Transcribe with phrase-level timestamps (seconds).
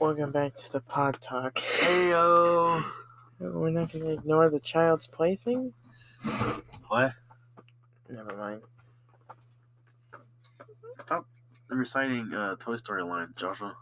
[0.00, 1.56] Welcome back to the pod talk.
[1.56, 2.82] Heyo.
[3.38, 5.74] We're not to ignore the child's plaything?
[6.88, 7.12] What?
[8.08, 8.62] Never mind.
[10.98, 11.26] Stop
[11.68, 13.76] reciting uh, Toy Story line, Joshua.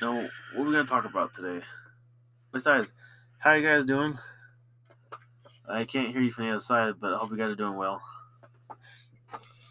[0.00, 0.14] No,
[0.54, 1.62] what are we gonna talk about today?
[2.50, 2.90] Besides,
[3.40, 4.18] how you guys doing?
[5.68, 7.76] I can't hear you from the other side, but I hope you guys are doing
[7.76, 8.00] well.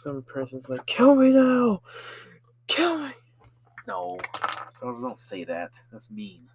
[0.04, 1.82] Some person's like, kill me now!
[2.68, 3.14] Kill me!
[3.88, 4.20] No,
[4.82, 5.72] don't, don't say that.
[5.92, 6.48] That's mean.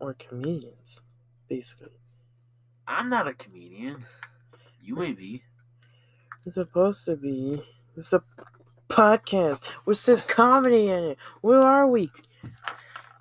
[0.00, 1.00] Or comedians,
[1.48, 1.98] basically.
[2.86, 4.04] I'm not a comedian.
[4.82, 5.42] You may be.
[6.44, 7.62] It's supposed to be.
[7.96, 8.22] It's a
[8.88, 11.18] podcast which says comedy in it.
[11.40, 12.08] Where are we?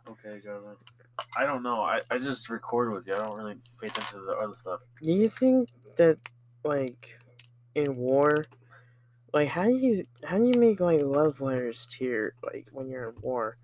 [0.09, 0.76] Okay, Jonathan.
[1.38, 1.82] I don't know.
[1.82, 3.13] I, I just record with you.
[3.13, 4.79] I don't really pay attention to the other stuff.
[5.02, 6.18] Do you think that,
[6.63, 7.20] like,
[7.76, 8.43] in war,
[9.34, 12.90] like, how do you how do you make like love letters to your like when
[12.90, 13.57] you're in war?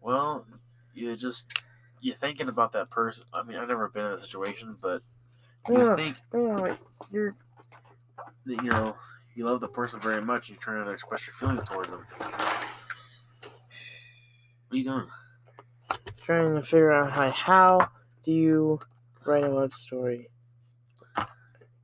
[0.00, 0.46] Well,
[0.94, 1.62] you just
[2.00, 3.24] you're thinking about that person.
[3.32, 5.02] I mean, I've never been in a situation, but
[5.70, 5.96] you Yeah.
[5.96, 6.78] think know, like
[7.10, 7.34] you're
[8.46, 8.96] that you know
[9.34, 10.48] you love the person very much.
[10.48, 12.06] and You're trying to express your feelings towards them.
[14.68, 15.08] What are you doing?
[16.22, 17.90] trying to figure out how how
[18.22, 18.80] do you
[19.24, 20.28] write a love story?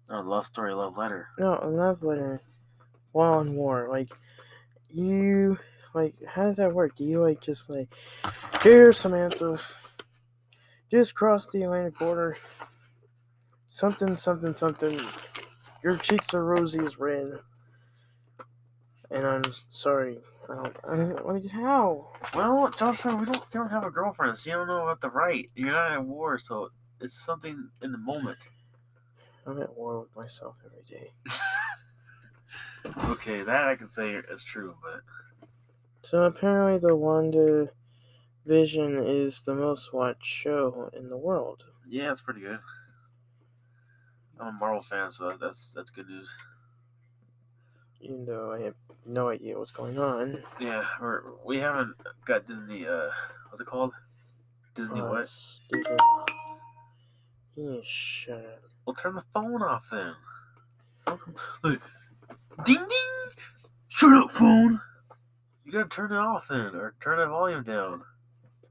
[0.09, 1.29] A love story, love letter.
[1.39, 2.41] No, a love letter
[3.13, 3.89] while in war.
[3.91, 4.09] Like
[4.89, 5.59] you
[5.95, 6.97] like how does that work?
[6.97, 7.89] Do you like just like
[8.63, 9.59] here, Samantha
[10.93, 12.37] just cross the Atlantic border.
[13.71, 15.01] Something something something.
[15.83, 17.39] Your cheeks are rosy as red.
[19.11, 20.19] And I'm sorry.
[20.51, 22.11] I don't, I don't like how?
[22.35, 25.49] Well, Joshua, we don't don't have a girlfriend, so you don't know what to write.
[25.55, 26.69] You're not at war, so
[27.01, 28.39] it's something in the moment.
[29.47, 31.13] I'm at war with myself every day.
[33.09, 35.03] Okay, that I can say is true, but
[36.05, 37.71] So apparently the Wanda
[38.45, 41.65] Vision is the most watched show in the world.
[41.87, 42.59] yeah, it's pretty good.
[44.41, 46.35] I'm a Marvel fan, so that's that's good news.
[48.01, 48.75] Even though I have
[49.07, 50.43] no idea what's going on.
[50.59, 52.87] Yeah, we're we haven't got Disney.
[52.87, 53.11] Uh,
[53.49, 53.93] what's it called?
[54.75, 55.29] Disney Uh, what?
[55.67, 55.99] stupid.
[57.57, 58.63] Need shut up.
[58.87, 60.15] Well, turn the phone off then.
[62.59, 63.35] How come- Like, ding ding!
[63.89, 64.81] Shut up, phone!
[65.65, 68.03] You gotta turn it off then, or turn the volume down.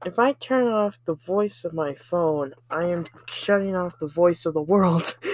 [0.04, 4.46] If I turn off the voice of my phone, I am shutting off the voice
[4.46, 5.16] of the world.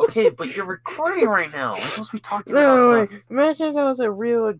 [0.00, 1.74] Okay, but you're recording right now.
[1.74, 3.22] We're supposed to be talking no, about like, stuff.
[3.30, 4.52] imagine if that was a real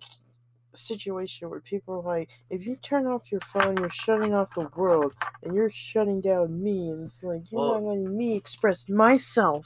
[0.72, 4.68] situation where people are like, if you turn off your phone, you're shutting off the
[4.74, 5.14] world,
[5.44, 9.64] and you're shutting down me, and it's like you're Well- not letting me express myself.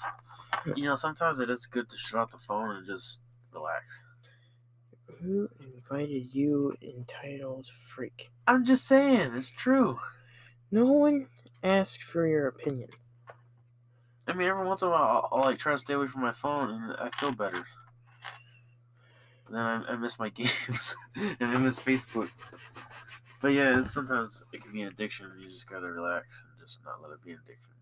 [0.77, 3.21] You know, sometimes it is good to shut off the phone and just
[3.53, 4.03] relax.
[5.23, 8.31] Who invited you, entitled freak?
[8.47, 9.99] I'm just saying, it's true.
[10.71, 11.29] No one
[11.63, 12.91] asked for your opinion.
[14.27, 16.21] I mean, every once in a while, I'll, I'll like try to stay away from
[16.21, 17.65] my phone, and I feel better.
[19.47, 22.31] And then I, I miss my games, and I miss Facebook.
[23.41, 25.31] But yeah, it's, sometimes it can be an addiction.
[25.41, 27.78] You just gotta relax and just not let it be an addiction.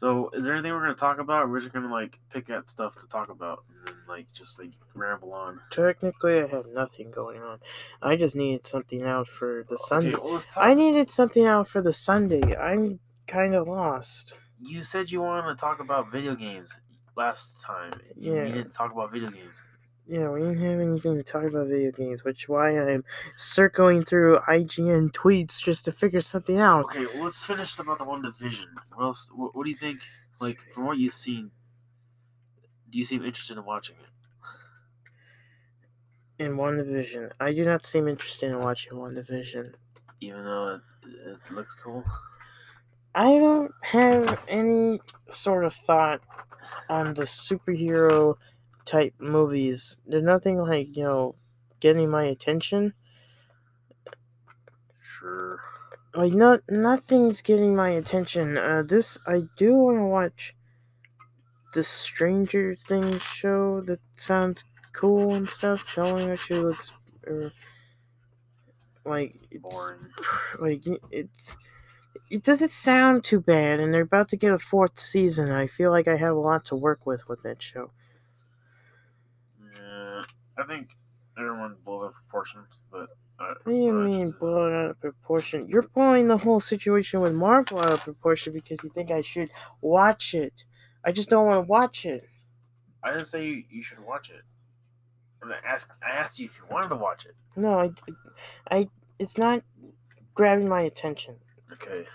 [0.00, 1.42] So, is there anything we're gonna talk about?
[1.42, 4.58] Or we're just gonna like pick at stuff to talk about, and then like just
[4.58, 5.60] like ramble on.
[5.70, 7.58] Technically, I have nothing going on.
[8.00, 10.14] I just needed something out for the Sunday.
[10.14, 10.64] Okay, well, let's talk.
[10.64, 12.56] I needed something out for the Sunday.
[12.56, 14.32] I'm kind of lost.
[14.58, 16.80] You said you wanted to talk about video games
[17.14, 17.92] last time.
[18.16, 18.44] You Yeah.
[18.44, 19.54] needed to talk about video games.
[20.10, 23.04] Yeah, we didn't have anything to talk about video games, which why I'm
[23.36, 26.86] circling through IGN tweets just to figure something out.
[26.86, 28.66] Okay, well, let's finish about the WandaVision.
[28.92, 29.30] What else?
[29.32, 30.00] What, what do you think?
[30.40, 31.52] Like from what you've seen,
[32.90, 34.08] do you seem interested in watching it?
[36.44, 39.74] In WandaVision, I do not seem interested in watching WandaVision.
[40.20, 40.80] Even though it,
[41.24, 42.02] it looks cool.
[43.14, 45.00] I don't have any
[45.30, 46.20] sort of thought
[46.88, 48.34] on the superhero
[48.90, 49.96] type movies.
[50.06, 51.34] There's nothing like, you know,
[51.80, 52.94] getting my attention.
[55.02, 55.60] Sure.
[56.14, 58.56] Like not nothing's getting my attention.
[58.56, 60.56] Uh this I do want to watch
[61.74, 65.88] the Stranger Things show that sounds cool and stuff.
[65.88, 66.92] Showing actually looks
[67.26, 67.52] er,
[69.04, 70.08] like it's Boring.
[70.60, 71.56] like it- it's
[72.30, 75.90] it doesn't sound too bad and they're about to get a fourth season i feel
[75.90, 77.92] like i have a lot to work with with that show
[80.60, 80.88] I think
[81.38, 83.08] everyone blows out proportions, but.
[83.38, 84.38] I, what do you mean interested.
[84.38, 88.52] blow it out of proportion you're blowing the whole situation with marvel out of proportion
[88.52, 89.48] because you think i should
[89.80, 90.64] watch it
[91.06, 92.28] i just don't want to watch it
[93.02, 94.42] I didn't say you, you should watch it.
[95.42, 97.34] I asked I asked you if you wanted to watch it.
[97.56, 97.90] No, I,
[98.70, 99.62] I, it's not
[100.34, 101.36] grabbing my attention.
[101.72, 102.06] Okay.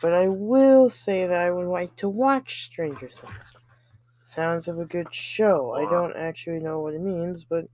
[0.00, 3.56] But I will say that I would like to watch Stranger Things.
[4.30, 5.74] Sounds of a good show.
[5.74, 7.64] I don't actually know what it means, but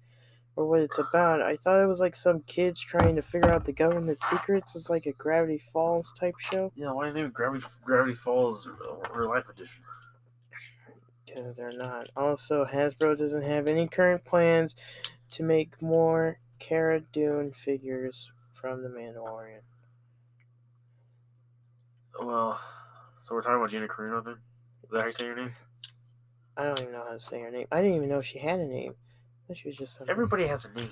[0.57, 1.43] or what it's about.
[1.43, 4.75] I thought it was like some kids trying to figure out the government secrets.
[4.75, 6.73] It's like a Gravity Falls type show.
[6.75, 9.83] Yeah, why do you name it Gravity Gravity Falls uh, Real Life Edition?
[11.27, 12.09] Because they're not.
[12.17, 14.75] Also, Hasbro doesn't have any current plans
[15.33, 19.61] to make more Cara Dune figures from The Mandalorian.
[22.19, 22.59] Well,
[23.23, 24.39] so we're talking about Gina Carano then?
[24.85, 25.53] Is that how you say your name?
[26.57, 27.67] I don't even know how to say her name.
[27.71, 28.95] I didn't even know she had a name.
[29.51, 30.09] I she was just some.
[30.09, 30.91] Everybody has a name,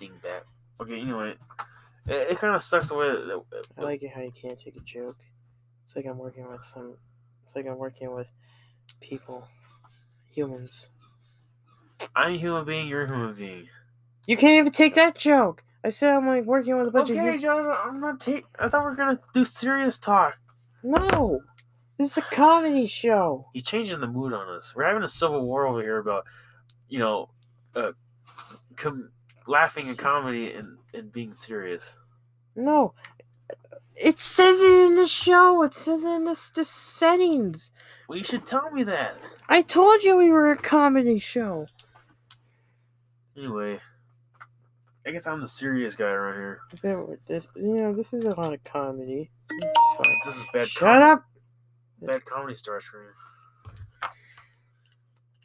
[0.00, 0.42] dingbat.
[0.80, 1.34] Okay, anyway,
[2.06, 3.08] it, it kind of sucks the way.
[3.08, 3.42] That,
[3.76, 5.16] I like it how you can't take a joke.
[5.86, 6.94] It's like I'm working with some.
[7.44, 8.30] It's like I'm working with
[9.00, 9.46] people,
[10.30, 10.88] humans.
[12.14, 12.88] I'm a human being.
[12.88, 13.68] You're a human being.
[14.26, 15.64] You can't even take that joke.
[15.82, 17.26] I said I'm like working with a bunch Okay, of.
[17.26, 17.66] Okay, John.
[17.84, 18.44] I'm not take.
[18.58, 20.38] I thought we are gonna do serious talk.
[20.82, 21.42] No,
[22.00, 23.46] this is a comedy show.
[23.52, 24.74] You're changing the mood on us.
[24.74, 26.24] We're having a civil war over here about,
[26.88, 27.28] you know,
[27.76, 27.92] uh,
[28.76, 29.10] com-
[29.46, 31.92] laughing and comedy and, and being serious.
[32.56, 32.94] No,
[33.94, 35.62] it says it in the show.
[35.62, 37.70] It says it in the, the settings.
[38.08, 39.16] Well, you should tell me that.
[39.50, 41.66] I told you we were a comedy show.
[43.36, 43.78] Anyway,
[45.06, 46.60] I guess I'm the serious guy around here.
[46.82, 47.18] You
[47.56, 49.30] know, this is a lot of comedy.
[50.24, 50.66] This is bad.
[50.66, 51.24] Shut com- up.
[52.00, 53.12] Bad comedy Starscream.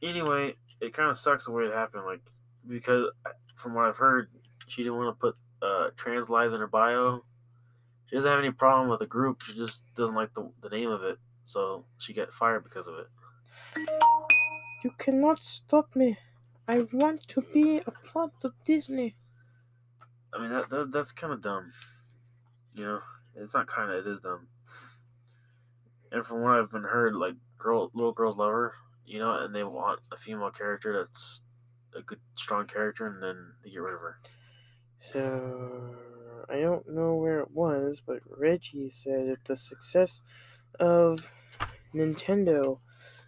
[0.01, 2.05] Anyway, it kind of sucks the way it happened.
[2.05, 2.21] Like
[2.67, 3.11] because
[3.55, 4.29] from what I've heard,
[4.67, 7.23] she didn't want to put uh, trans lives in her bio.
[8.07, 9.41] She doesn't have any problem with the group.
[9.41, 12.95] She just doesn't like the, the name of it, so she got fired because of
[12.95, 13.07] it.
[14.83, 16.17] You cannot stop me.
[16.67, 19.15] I want to be a part of Disney.
[20.33, 21.71] I mean, that, that that's kind of dumb.
[22.75, 22.99] You know,
[23.35, 24.05] it's not kind of.
[24.05, 24.47] It is dumb.
[26.11, 28.73] And from what I've been heard, like girl, little girls love her.
[29.05, 31.41] You know, and they want a female character that's
[31.95, 34.17] a good, strong character, and then they get rid of her.
[34.97, 35.95] So
[36.49, 40.21] I don't know where it was, but Reggie said if the success
[40.79, 41.29] of
[41.93, 42.79] Nintendo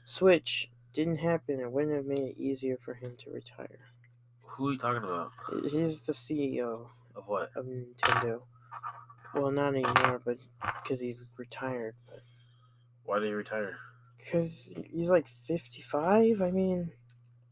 [0.05, 3.91] Switch didn't happen, it wouldn't have made it easier for him to retire.
[4.41, 5.31] Who are you talking about?
[5.69, 7.51] He's the CEO Of what?
[7.55, 8.41] of Nintendo.
[9.35, 10.37] Well, not anymore, but
[10.81, 11.95] because he retired.
[12.07, 12.21] But
[13.07, 13.77] Why did he retire?
[14.19, 16.41] because he's like fifty-five.
[16.41, 16.91] I mean,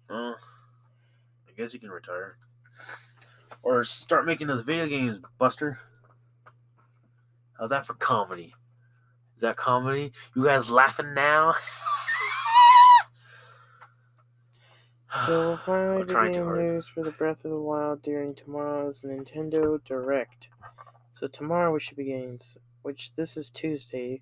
[0.09, 2.37] Uh, I guess he can retire.
[3.63, 5.79] Or start making those video games, Buster.
[7.57, 8.53] How's that for comedy?
[9.37, 10.11] Is that comedy?
[10.35, 11.53] You guys laughing now?
[15.25, 16.59] So finally I'm trying too begin hard.
[16.61, 20.49] news for the Breath of the Wild during tomorrow's Nintendo Direct.
[21.13, 22.39] So tomorrow we should be getting,
[22.81, 24.21] which this is Tuesday.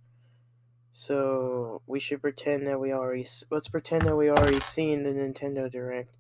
[0.94, 5.70] So we should pretend that we already let's pretend that we already seen the Nintendo
[5.70, 6.16] Direct,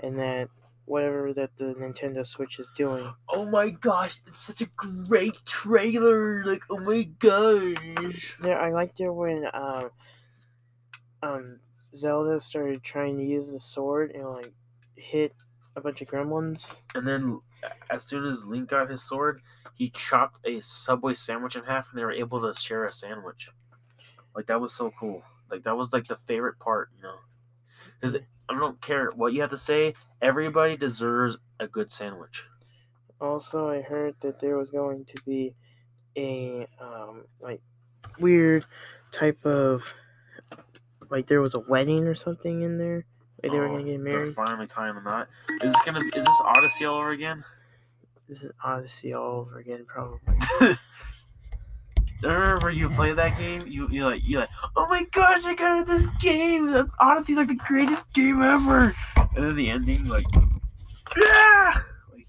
[0.00, 0.50] and that
[0.84, 3.12] whatever that the Nintendo Switch is doing.
[3.28, 6.44] Oh my gosh, it's such a great trailer!
[6.44, 8.36] Like, oh my gosh.
[8.42, 9.90] Yeah, I liked it when um
[11.22, 11.60] um
[11.94, 14.52] Zelda started trying to use the sword and like
[14.96, 15.34] hit
[15.76, 16.74] a bunch of gremlins.
[16.96, 17.40] And then,
[17.88, 19.40] as soon as Link got his sword,
[19.74, 23.50] he chopped a Subway sandwich in half, and they were able to share a sandwich.
[24.36, 25.22] Like that was so cool.
[25.50, 27.16] Like that was like the favorite part, you know.
[28.00, 28.16] Because
[28.48, 29.94] I don't care what you have to say.
[30.22, 32.44] Everybody deserves a good sandwich.
[33.20, 35.54] Also, I heard that there was going to be
[36.18, 37.60] a um like
[38.18, 38.64] weird
[39.12, 39.84] type of
[41.10, 43.06] like there was a wedding or something in there.
[43.42, 44.34] Like they were Oh, gonna get married.
[44.34, 45.28] finally tying the knot.
[45.62, 46.00] Is this gonna?
[46.00, 47.44] Be, is this Odyssey all over again?
[48.28, 50.18] This is Odyssey all over again, probably.
[52.22, 53.64] Remember you play that game.
[53.66, 54.48] You you like you like.
[54.74, 55.44] Oh my gosh!
[55.44, 56.66] I got this game.
[56.70, 58.94] That's honestly like the greatest game ever.
[59.36, 60.24] And then the ending, like,
[61.14, 61.82] yeah.
[62.12, 62.26] Like,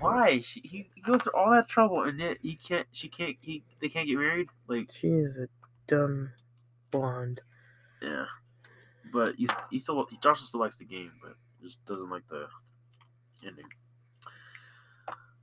[0.00, 0.40] why?
[0.40, 2.86] She, he, he goes through all that trouble, and yet he can't.
[2.92, 3.36] She can't.
[3.40, 4.48] He they can't get married.
[4.66, 5.48] Like, She is a
[5.86, 6.30] dumb
[6.90, 7.42] blonde.
[8.02, 8.24] yeah.
[9.12, 12.46] But he, he still Joshua still likes the game, but just doesn't like the
[13.46, 13.66] ending.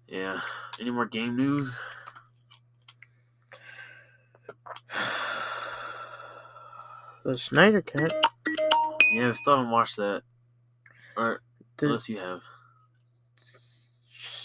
[0.07, 0.39] Yeah.
[0.79, 1.81] Any more game news?
[7.23, 8.11] The Snyder Cut.
[9.11, 10.21] Yeah, we still haven't watched that.
[11.17, 11.41] Or
[11.77, 12.39] The unless you have.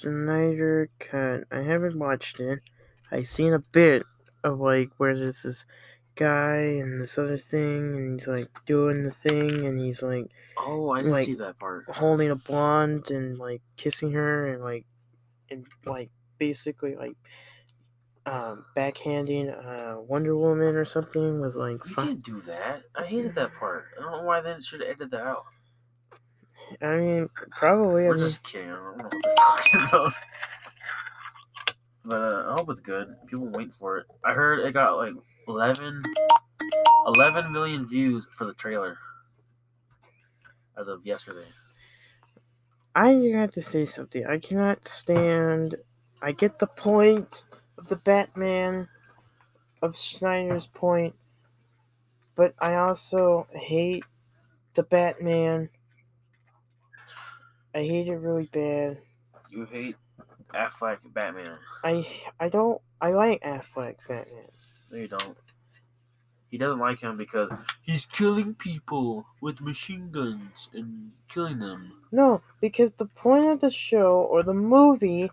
[0.01, 1.45] Snyder Cut.
[1.51, 2.61] I haven't watched it.
[3.11, 4.05] I seen a bit
[4.43, 5.65] of like where there's this
[6.17, 10.27] guy and this other thing, and he's like doing the thing, and he's like
[10.59, 11.85] Oh, I didn't Like, see that part.
[11.89, 14.87] holding a blonde and like kissing her and like
[15.51, 17.17] and like basically like
[18.27, 22.83] um backhanding uh Wonder Woman or something with like You can't do that.
[22.97, 23.87] I hated that part.
[23.99, 25.45] I don't know why they should have edited that out.
[26.81, 28.71] I mean probably I We're mean, just kidding.
[28.71, 29.13] I don't know what
[29.73, 30.15] they're about.
[32.05, 33.15] But uh, I hope it's good.
[33.27, 34.07] People wait for it.
[34.25, 35.15] I heard it got like
[35.49, 36.03] 11,
[37.07, 38.99] 11 million views for the trailer
[40.77, 41.49] as of yesterday.
[42.95, 44.27] I have to say something.
[44.27, 45.77] I cannot stand.
[46.21, 47.45] I get the point
[47.83, 48.89] of the Batman,
[49.83, 51.17] of Snyder's point,
[52.37, 54.05] but I also hate
[54.75, 55.69] the Batman.
[57.75, 58.99] I hate it really bad.
[59.51, 59.97] You hate
[60.55, 61.59] Affleck Batman.
[61.83, 62.07] I
[62.39, 62.81] I don't.
[63.01, 64.49] I like Affleck Batman.
[64.91, 65.37] No, you don't.
[66.51, 71.95] He doesn't like him because he's killing people with machine guns and killing them.
[72.13, 75.31] No, because the point of the show or the movie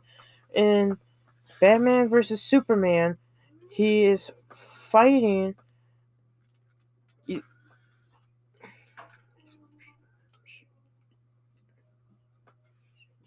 [0.54, 0.98] in
[1.62, 3.18] Batman versus Superman,
[3.70, 5.56] he is fighting.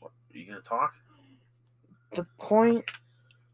[0.01, 0.95] What, are you gonna talk?
[2.13, 2.91] The point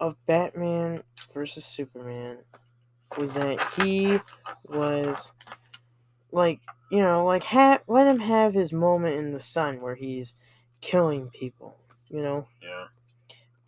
[0.01, 2.39] of Batman versus Superman
[3.17, 4.21] was that he
[4.67, 5.33] was
[6.33, 10.35] like, you know, like ha- let him have his moment in the sun where he's
[10.81, 11.77] killing people,
[12.09, 12.47] you know.
[12.63, 12.87] Yeah.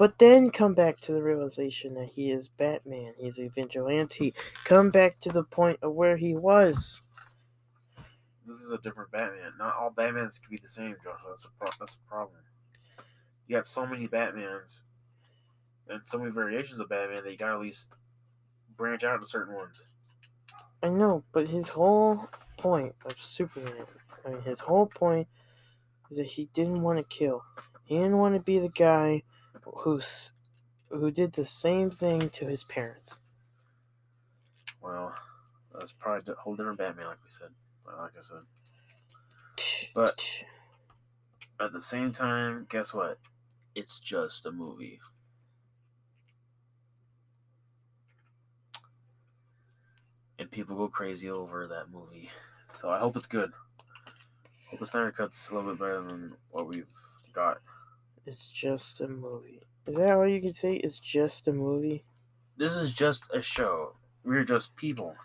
[0.00, 3.12] But then come back to the realization that he is Batman.
[3.18, 4.32] He's a vigilante.
[4.64, 7.02] Come back to the point of where he was.
[8.46, 9.52] This is a different Batman.
[9.58, 11.28] Not all Batmans can be the same, Joshua.
[11.28, 12.38] That's a pro- that's a problem.
[13.46, 14.80] You got so many Batmans
[15.90, 17.88] and so many variations of Batman that you gotta at least
[18.78, 19.84] branch out to certain ones.
[20.82, 22.26] I know, but his whole
[22.56, 23.84] point of Superman,
[24.24, 25.28] I mean, his whole point
[26.10, 27.44] is that he didn't want to kill.
[27.84, 29.24] He didn't want to be the guy
[29.64, 30.30] who's
[30.88, 33.20] who did the same thing to his parents.
[34.82, 35.14] Well,
[35.78, 37.50] that's probably a whole different Batman, like we said.
[37.86, 38.42] Like I said.
[39.94, 40.24] But-
[41.60, 43.18] At the same time, guess what?
[43.74, 44.98] It's just a movie.
[50.38, 52.30] And people go crazy over that movie.
[52.80, 53.52] So I hope it's good.
[54.70, 56.86] Hope the Snyder Cut's a little bit better than what we've
[57.34, 57.60] got.
[58.30, 59.60] It's just a movie.
[59.88, 60.74] Is that all you can say?
[60.74, 62.04] It's just a movie.
[62.56, 63.96] This is just a show.
[64.22, 65.16] We're just people.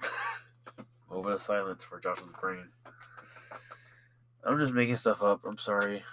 [1.10, 2.68] Moment of silence for Joshua's brain.
[4.44, 5.40] I'm just making stuff up.
[5.44, 6.04] I'm sorry.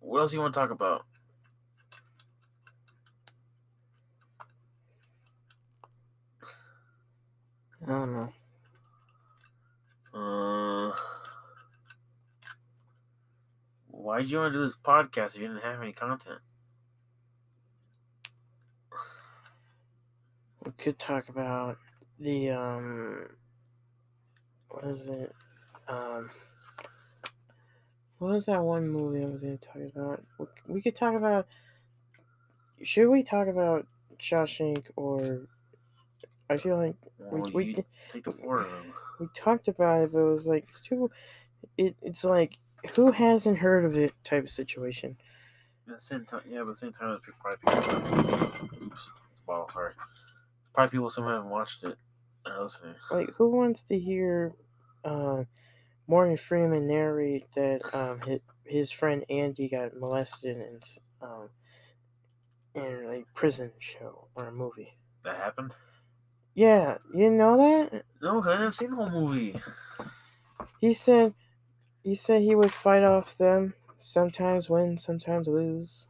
[0.00, 1.06] What else you want to talk about?
[7.82, 8.30] I don't know.
[10.16, 10.90] Uh,
[13.88, 16.38] why'd you want to do this podcast if you didn't have any content?
[20.64, 21.76] We could talk about
[22.18, 23.26] the um
[24.70, 25.34] what is it?
[25.86, 26.30] Um
[28.18, 30.24] what was that one movie I was gonna talk about?
[30.66, 31.46] We could talk about
[32.82, 33.86] should we talk about
[34.18, 35.46] Shawshank or
[36.48, 38.92] I feel like we, Well, we, you take the floor of them.
[39.20, 41.10] we talked about it but it was like it's too
[41.76, 42.58] it, it's like
[42.94, 45.16] who hasn't heard of it type of situation.
[45.88, 48.86] At the same time, yeah, but at the same time, probably people.
[48.86, 49.68] Oops, it's a bottle.
[49.68, 49.92] Sorry.
[50.74, 51.96] Probably people some haven't watched it
[52.44, 52.94] are listening.
[53.10, 54.52] Like who wants to hear
[55.04, 55.44] uh,
[56.06, 60.80] Morgan Freeman narrate that um, his, his friend Andy got molested in
[61.22, 61.48] um,
[62.74, 64.96] in a prison show or a movie?
[65.24, 65.72] That happened?
[66.56, 68.04] Yeah, you didn't know that?
[68.22, 69.60] No, I haven't seen the whole movie.
[70.80, 71.34] He said
[72.02, 73.74] he said he would fight off them.
[73.98, 76.08] Sometimes win, sometimes lose.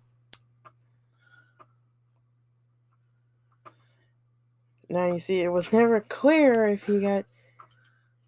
[4.88, 7.26] Now you see, it was never clear if he got.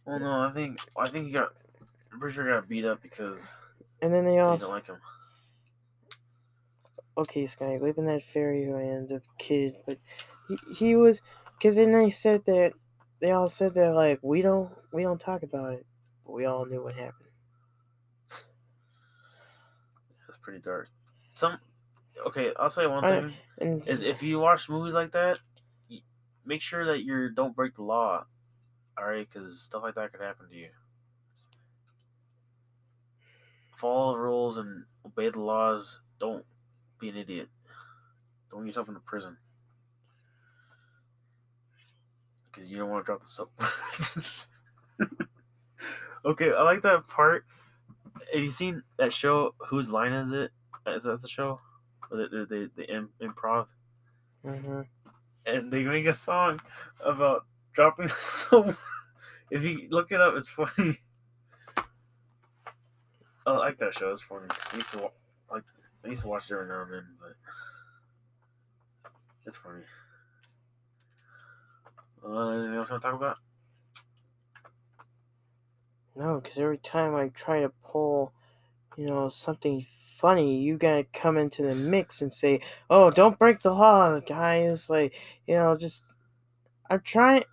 [0.07, 1.55] Well, no, I think I think he got.
[2.13, 3.53] I'm pretty sure he got beat up because
[4.03, 4.99] And then they they also don't like him.
[7.17, 9.99] okay, Sky, living that fairyland of kid, but
[10.49, 11.21] he, he was
[11.59, 12.73] because then they said that
[13.21, 15.87] they all said that like we don't we don't talk about it,
[16.25, 17.29] but we all knew what happened.
[20.27, 20.89] That's pretty dark.
[21.35, 21.59] Some.
[22.27, 25.39] Okay, I'll say one I- thing: And is if you watch movies like that,
[26.45, 28.25] make sure that you don't break the law.
[28.97, 30.71] All right, because stuff like that could happen to you.
[33.77, 36.01] Follow the rules and obey the laws.
[36.19, 36.45] Don't
[36.99, 37.49] be an idiot.
[38.51, 39.37] Throwing yourself into prison.
[42.59, 43.53] Because you don't want to drop the soap.
[46.25, 47.47] okay, I like that part.
[48.33, 49.55] Have you seen that show?
[49.69, 50.53] Whose line is it?
[50.87, 51.61] Is that the show?
[52.11, 53.69] Or The the the, the im- improv,
[54.43, 54.83] hmm
[55.47, 56.61] and they make a song
[57.05, 58.77] about dropping the soap.
[59.51, 61.01] if you look it up, it's funny.
[63.47, 64.13] I like that show.
[64.13, 64.47] It's funny.
[64.73, 65.11] I used to
[65.51, 65.65] like.
[66.05, 67.33] I used to watch it every now and then, but
[69.47, 69.85] it's funny.
[72.25, 73.39] Uh, anything else want to talk about?
[76.17, 78.33] No, because every time I try to pull,
[78.97, 82.61] you know, something funny, you gotta come into the mix and say,
[82.91, 85.15] "Oh, don't break the law, guys!" Like,
[85.47, 86.03] you know, just
[86.91, 87.45] I'm trying.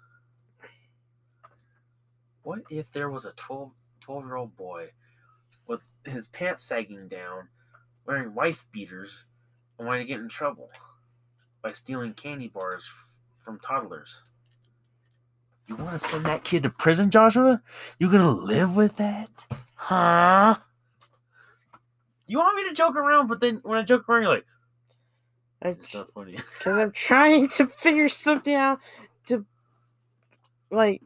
[2.43, 4.91] What if there was a 12, 12 year old boy
[5.67, 7.49] with his pants sagging down,
[8.05, 9.25] wearing wife beaters,
[9.77, 10.71] and wanting to get in trouble
[11.61, 13.09] by stealing candy bars f-
[13.43, 14.23] from toddlers?
[15.67, 17.61] You want to send that kid to prison, Joshua?
[17.99, 19.47] You gonna live with that?
[19.75, 20.57] Huh?
[22.27, 24.45] You want me to joke around, but then when I joke around, you're like,
[25.61, 26.31] it's not funny.
[26.57, 28.79] because I'm trying to figure something out
[29.27, 29.45] to,
[30.71, 31.01] like,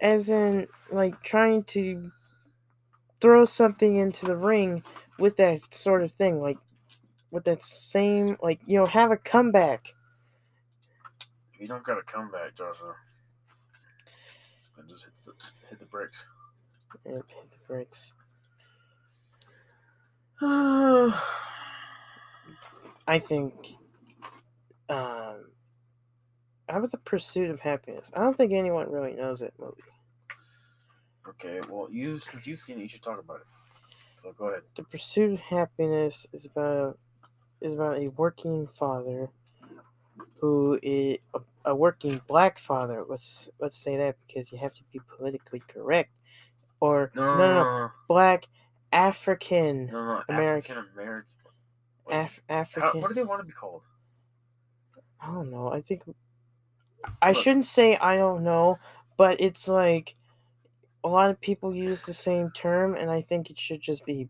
[0.00, 2.10] as in, like, trying to
[3.20, 4.82] throw something into the ring
[5.18, 6.58] with that sort of thing, like,
[7.30, 9.94] with that same, like, you know, have a comeback.
[11.58, 12.94] you don't got a comeback, Joshua.
[14.88, 15.32] And just hit the,
[15.68, 16.26] hit the bricks.
[17.04, 18.14] And hit the brakes.
[23.06, 23.52] I think,
[24.88, 25.50] um,
[26.68, 28.10] how about the pursuit of happiness?
[28.14, 29.82] I don't think anyone really knows that movie.
[31.28, 33.46] Okay, well, you since you've seen it, you should talk about it.
[34.16, 34.62] So go ahead.
[34.76, 36.98] The pursuit of happiness is about
[37.60, 39.28] is about a working father
[40.40, 43.04] who is a, a working black father.
[43.08, 46.10] Let's let's say that because you have to be politically correct.
[46.80, 48.46] Or No, no, no, no, black
[48.92, 50.76] African no, American.
[50.76, 51.34] African American.
[52.10, 53.00] Af- African.
[53.00, 53.82] what do they want to be called?
[55.20, 55.72] I don't know.
[55.72, 56.02] I think
[57.20, 57.42] I Look.
[57.42, 58.78] shouldn't say I don't know,
[59.16, 60.14] but it's like
[61.04, 64.28] a lot of people use the same term, and I think it should just be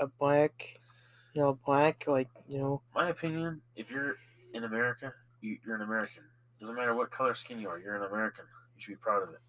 [0.00, 0.78] a black,
[1.34, 4.16] you know, black, like you know, My opinion: if you're
[4.54, 5.12] in America,
[5.42, 6.22] you, you're an American.
[6.60, 7.78] Doesn't matter what color skin you are.
[7.78, 8.44] You're an American.
[8.76, 9.40] You should be proud of it.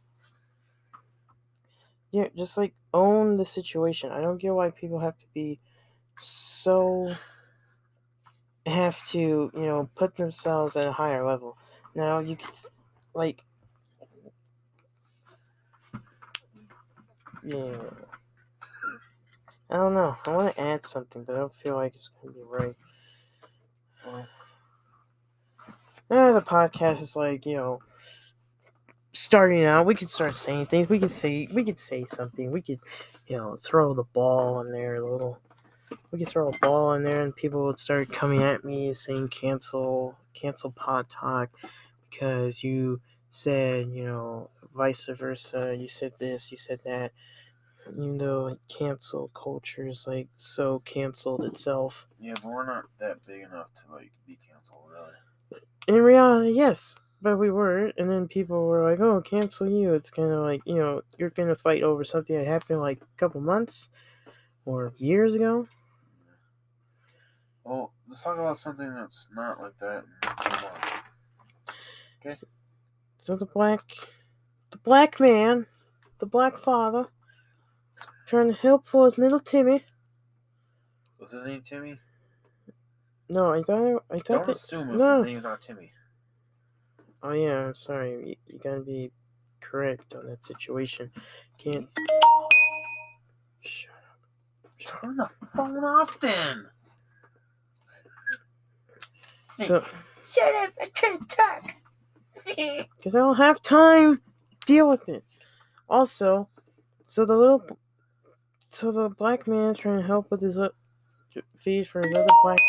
[2.12, 4.12] yeah, just like own the situation.
[4.12, 5.60] I don't get why people have to be
[6.20, 7.14] so
[8.66, 11.58] have to, you know, put themselves at a higher level.
[11.94, 12.52] Now you could
[13.14, 13.44] like
[17.44, 17.78] yeah.
[19.70, 20.16] I don't know.
[20.28, 22.76] I want to add something, but I don't feel like it's gonna be right.
[24.06, 24.28] Well,
[26.10, 27.80] The podcast is like you know
[29.14, 29.86] starting out.
[29.86, 30.90] We could start saying things.
[30.90, 32.52] We could say we could say something.
[32.52, 32.80] We could
[33.28, 35.40] you know throw the ball in there a little.
[36.12, 39.30] We could throw a ball in there, and people would start coming at me saying
[39.30, 41.50] cancel cancel pod talk
[42.10, 45.76] because you said you know vice versa.
[45.78, 46.52] You said this.
[46.52, 47.12] You said that.
[47.92, 52.08] Even though cancel culture is like so canceled itself.
[52.20, 55.14] yeah, but we're not that big enough to like be canceled, really.
[55.88, 60.10] In reality, yes, but we were, and then people were like, "Oh, cancel you." It's
[60.10, 63.42] kind of like you know you're gonna fight over something that happened like a couple
[63.42, 63.90] months
[64.66, 65.68] or years ago.
[67.64, 70.04] Well, let's talk about something that's not like that.
[72.26, 72.36] On.
[73.22, 73.92] So the black,
[74.72, 75.68] the black man,
[76.20, 77.08] the black father,
[78.28, 79.84] trying to help for his little Timmy.
[81.18, 82.00] What's his name, Timmy?
[83.28, 84.56] No, I thought I thought Don't that.
[84.56, 85.18] assume if no.
[85.20, 85.92] his name's not Timmy.
[87.24, 88.30] Oh yeah, I'm sorry.
[88.30, 89.12] You, you gotta be
[89.62, 91.12] correct on that situation.
[91.58, 91.88] Can't.
[93.62, 95.02] Shut up.
[95.02, 96.68] Turn the phone off then.
[99.66, 99.84] So,
[100.24, 100.74] Shut up!
[100.82, 101.64] I'm trying to talk.
[102.46, 104.22] because I don't have time.
[104.66, 105.24] Deal with it.
[105.90, 106.50] Also,
[107.06, 107.64] so the little,
[108.68, 110.70] so the black man's trying to help with his uh,
[111.58, 112.60] fees for his other black,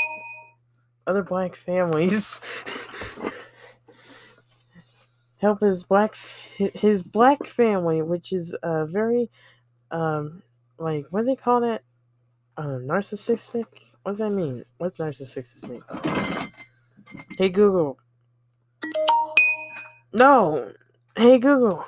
[1.07, 2.41] other black families.
[5.39, 6.15] help his black,
[6.57, 9.31] his black family, which is uh very,
[9.91, 10.43] um,
[10.79, 11.83] like what do they call that?
[12.57, 13.67] Uh, narcissistic.
[14.03, 14.65] What does that mean?
[14.79, 15.83] What's narcissistic mean?
[17.39, 17.99] Hey Google.
[20.13, 20.73] No.
[21.17, 21.85] Hey Google.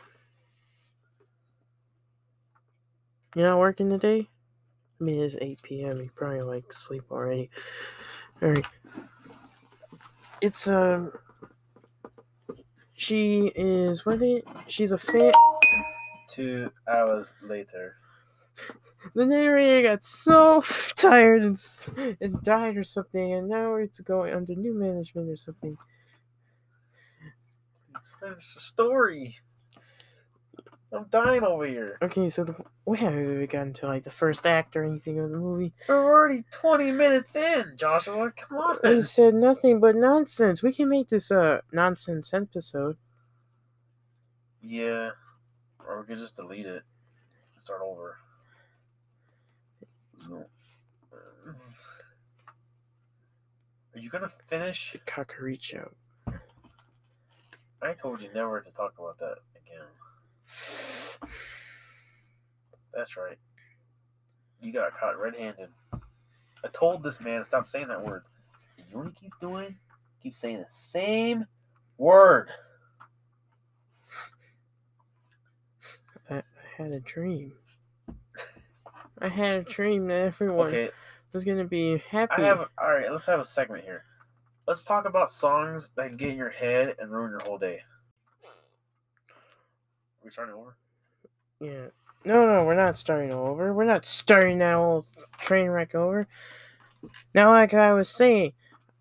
[3.34, 4.28] You not working today?
[5.00, 5.96] I mean, it's 8 p.m.
[5.98, 7.50] You probably like sleep already.
[8.42, 8.66] Alright.
[10.42, 11.10] It's a.
[12.94, 15.32] she is what they she's a fan
[16.28, 17.96] Two hours later.
[19.14, 20.62] the narrator got so
[20.96, 21.56] tired and,
[22.20, 25.76] and died or something and now it's going under new management or something
[27.94, 29.36] Let's finish the story.
[30.92, 31.98] I'm dying over here.
[32.02, 32.54] okay so the,
[32.86, 36.02] we haven't even gotten to like the first act or anything of the movie We're
[36.04, 38.32] already 20 minutes in, Joshua.
[38.34, 38.78] Come on.
[38.84, 42.96] it said nothing but nonsense we can make this a nonsense episode
[44.62, 45.10] Yeah.
[45.86, 46.82] Or we could just delete it.
[47.54, 48.16] and Start over.
[50.24, 50.42] Uh,
[53.94, 54.96] Are you gonna finish?
[55.06, 55.90] Kakaricho.
[57.80, 59.86] I told you never to talk about that again.
[62.94, 63.38] That's right.
[64.60, 65.68] You got caught red-handed.
[65.92, 68.24] I told this man to stop saying that word.
[68.90, 69.76] You want to keep doing?
[70.22, 71.46] Keep saying the same
[71.96, 72.48] word.
[76.28, 76.42] I, I
[76.76, 77.52] had a dream.
[79.20, 80.90] I had a dream that everyone Okay,
[81.32, 82.42] was gonna be happy.
[82.42, 82.68] I have.
[82.78, 84.04] All right, let's have a segment here.
[84.66, 87.82] Let's talk about songs that get in your head and ruin your whole day.
[90.28, 90.76] We starting over?
[91.58, 91.86] Yeah.
[92.22, 93.72] No, no, we're not starting over.
[93.72, 95.08] We're not starting that old
[95.40, 96.26] train wreck over.
[97.32, 98.52] Now, like I was saying,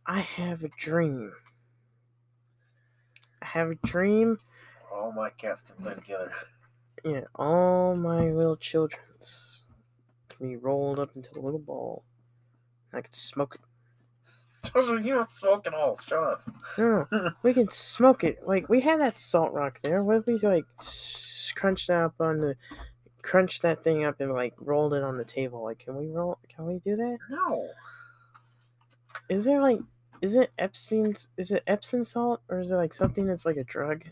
[0.05, 1.33] I have a dream.
[3.41, 4.37] I have a dream.
[4.89, 6.31] All my cats can play together.
[7.03, 9.63] Yeah, all my little children's
[10.29, 12.03] can be rolled up into a little ball.
[12.93, 13.66] I can smoke it.
[14.77, 15.97] Joshua, you don't smoke at all.
[15.99, 16.51] Shut up.
[16.77, 18.39] No, no, we can smoke it.
[18.45, 20.03] Like we had that salt rock there.
[20.03, 20.65] What if we like
[21.55, 22.55] crunched that up on the,
[23.23, 25.63] Crunched that thing up and like rolled it on the table?
[25.63, 26.37] Like, can we roll?
[26.47, 27.17] Can we do that?
[27.29, 27.67] No.
[29.29, 29.79] Is there like,
[30.21, 31.27] is it Epstein's?
[31.37, 34.05] Is it Epsom salt or is it like something that's like a drug?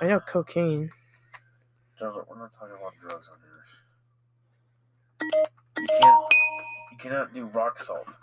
[0.00, 0.90] I know cocaine.
[2.00, 3.64] We're not talking about drugs on here.
[5.78, 6.32] You can't.
[6.92, 8.18] You cannot do rock salt.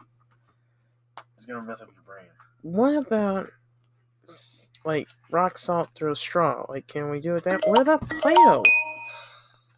[1.36, 2.28] It's gonna mess up your brain.
[2.62, 3.50] What about
[4.86, 6.66] like rock salt through a straw?
[6.70, 7.62] Like, can we do it that?
[7.66, 8.64] What about Play-Doh?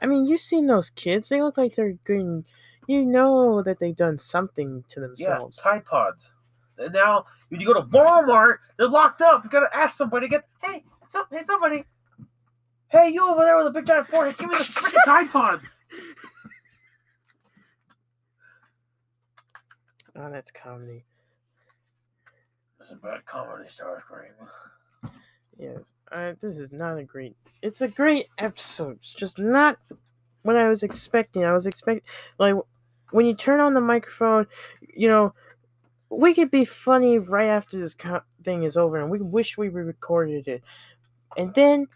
[0.01, 1.29] I mean, you've seen those kids.
[1.29, 2.45] They look like they're going.
[2.87, 5.57] You know that they've done something to Yeah, themselves.
[5.57, 6.35] Tide Pods.
[6.77, 9.43] And now, when you go to Walmart, they're locked up.
[9.43, 10.27] You gotta ask somebody.
[10.27, 11.83] Get hey, some, hey, somebody.
[12.89, 14.37] Hey, you over there with a big giant forehead?
[14.37, 15.75] Give me the freaking Tide Pods.
[20.15, 21.03] Oh, that's comedy.
[22.87, 24.47] It's a bad comedy, Starscream.
[25.57, 25.93] Yes,
[26.39, 27.35] this is not a great.
[27.61, 28.97] It's a great episode.
[29.01, 29.77] It's just not
[30.43, 31.43] what I was expecting.
[31.43, 32.07] I was expecting
[32.39, 32.55] like
[33.11, 34.47] when you turn on the microphone,
[34.95, 35.33] you know,
[36.09, 39.69] we could be funny right after this co- thing is over, and we wish we
[39.69, 40.63] recorded it.
[41.37, 41.87] And then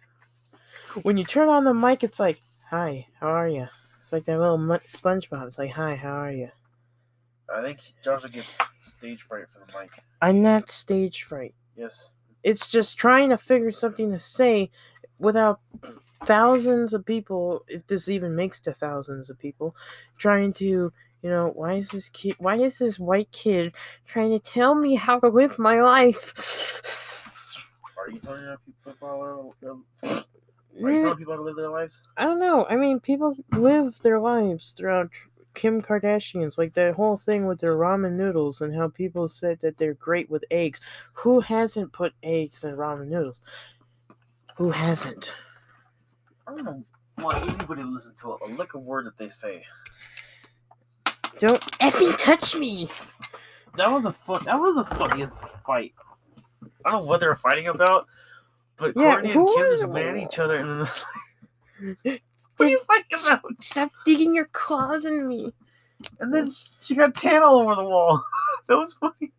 [1.04, 3.68] when you turn on the mic, it's like, "Hi, how are you?"
[4.02, 5.48] It's like that little SpongeBob.
[5.48, 6.52] It's like, "Hi, how are you?"
[7.54, 10.04] I think Joshua gets stage fright for the mic.
[10.22, 11.54] I'm not stage fright.
[11.76, 12.14] Yes.
[12.44, 14.70] it's just trying to figure something to say
[15.20, 15.60] without
[16.26, 19.76] thousands of people if this even makes to thousands of people
[20.18, 20.92] trying to
[21.24, 23.74] you know why is this kid why is this white kid
[24.06, 26.34] trying to tell me how to live my life
[27.98, 30.26] Are you telling people how to live?
[30.84, 31.02] Are you eh.
[31.02, 32.04] telling people how to live their lives?
[32.18, 35.10] i don't know i mean people live their lives throughout
[35.54, 39.78] kim kardashian's like that whole thing with their ramen noodles and how people said that
[39.78, 40.80] they're great with eggs
[41.14, 43.42] who hasn't put eggs in ramen noodles
[44.58, 45.34] who hasn't
[46.48, 46.84] I don't know
[47.16, 49.64] why anybody listens to a lick of word that they say.
[51.40, 52.88] don't effing touch me
[53.78, 54.44] That was a fun.
[54.46, 55.94] That was the funniest fight.
[56.84, 58.08] I don't know what they were fighting about,
[58.78, 61.06] but Yeah, Courtney and Kim just ran at each other, and then it's
[62.06, 62.24] like,
[62.58, 62.80] what are you
[63.26, 63.42] about?
[63.62, 65.54] Stop digging your claws in me.
[66.20, 66.50] And then
[66.80, 68.22] she got tan all over the wall.
[68.68, 69.32] that was funny.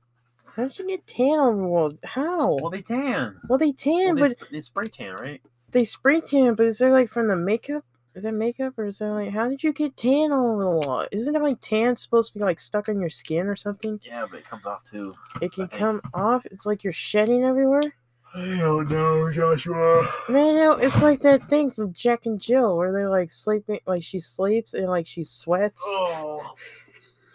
[0.54, 1.92] How'd you get tan on the wall?
[2.04, 2.56] How?
[2.60, 3.36] Well, they tan.
[3.48, 5.42] Well, they tan, Well, they, but sp- they spray tan, right?
[5.72, 6.54] they spray tan.
[6.54, 7.84] But is that like from the makeup?
[8.14, 10.86] Is that makeup, or is that like how did you get tan all over the
[10.88, 11.06] wall?
[11.10, 13.98] Isn't that like tan supposed to be like stuck on your skin or something?
[14.04, 15.14] Yeah, but it comes off too.
[15.40, 16.44] It can come off.
[16.50, 17.94] It's like you're shedding everywhere.
[18.35, 20.09] I don't know, Joshua.
[20.29, 24.03] Man, no, it's like that thing from Jack and Jill where they're like sleeping, like
[24.03, 25.83] she sleeps and like she sweats.
[25.87, 26.55] Oh,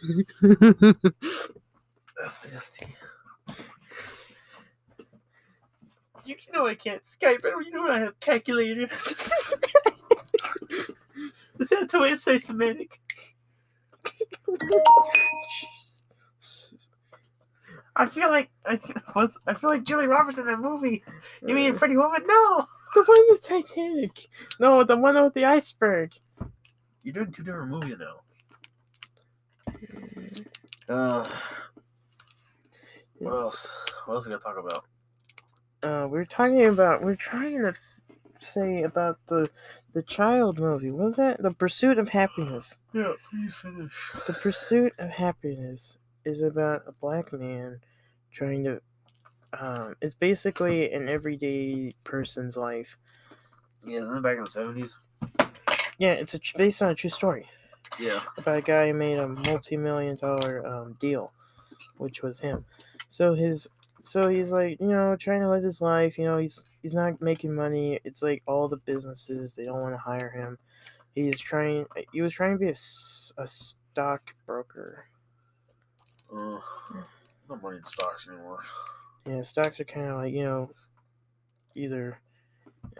[0.41, 2.87] that's nasty.
[6.25, 8.89] You know I can't Skype, but you know I have calculator.
[11.59, 12.99] Is that the way it says semantic?
[17.99, 21.03] I feel like I feel, was I feel like Julie Roberts in that movie.
[21.45, 22.21] You mean Pretty Woman?
[22.27, 24.27] No, the one with Titanic?
[24.59, 26.13] No, the one with the iceberg.
[27.03, 28.21] you're doing two different movies now.
[30.87, 31.27] Uh,
[33.17, 33.75] what else?
[34.05, 34.85] What else we gotta talk about?
[35.81, 37.03] Uh, we're talking about.
[37.03, 37.73] We're trying to
[38.39, 39.49] say about the
[39.93, 40.91] the child movie.
[40.91, 41.41] What was that?
[41.41, 42.77] The Pursuit of Happiness.
[42.93, 44.11] Yeah, please finish.
[44.27, 47.79] The Pursuit of Happiness is about a black man
[48.37, 48.81] trying to.
[49.59, 52.97] Um, it's basically an everyday person's life.
[53.85, 54.95] Yeah, isn't it back in the seventies?
[55.97, 57.47] Yeah, it's a, based on a true story
[57.99, 58.21] Yeah.
[58.37, 61.31] about a guy who made a multi-million dollar um, deal,
[61.97, 62.65] which was him.
[63.09, 63.67] So his,
[64.03, 66.17] so he's like, you know, trying to live his life.
[66.19, 67.99] You know, he's he's not making money.
[68.03, 70.57] It's like all the businesses they don't want to hire him.
[71.15, 71.85] He's trying.
[72.11, 75.05] He was trying to be a, a stockbroker.
[77.55, 78.59] Money in stocks anymore.
[79.25, 80.71] Yeah, stocks are kind of like you know,
[81.75, 82.19] either.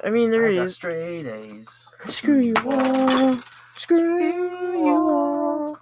[0.04, 0.76] I mean, there I is.
[0.76, 1.68] straight A's.
[2.08, 3.38] Screw you all.
[3.76, 5.78] Screw you all.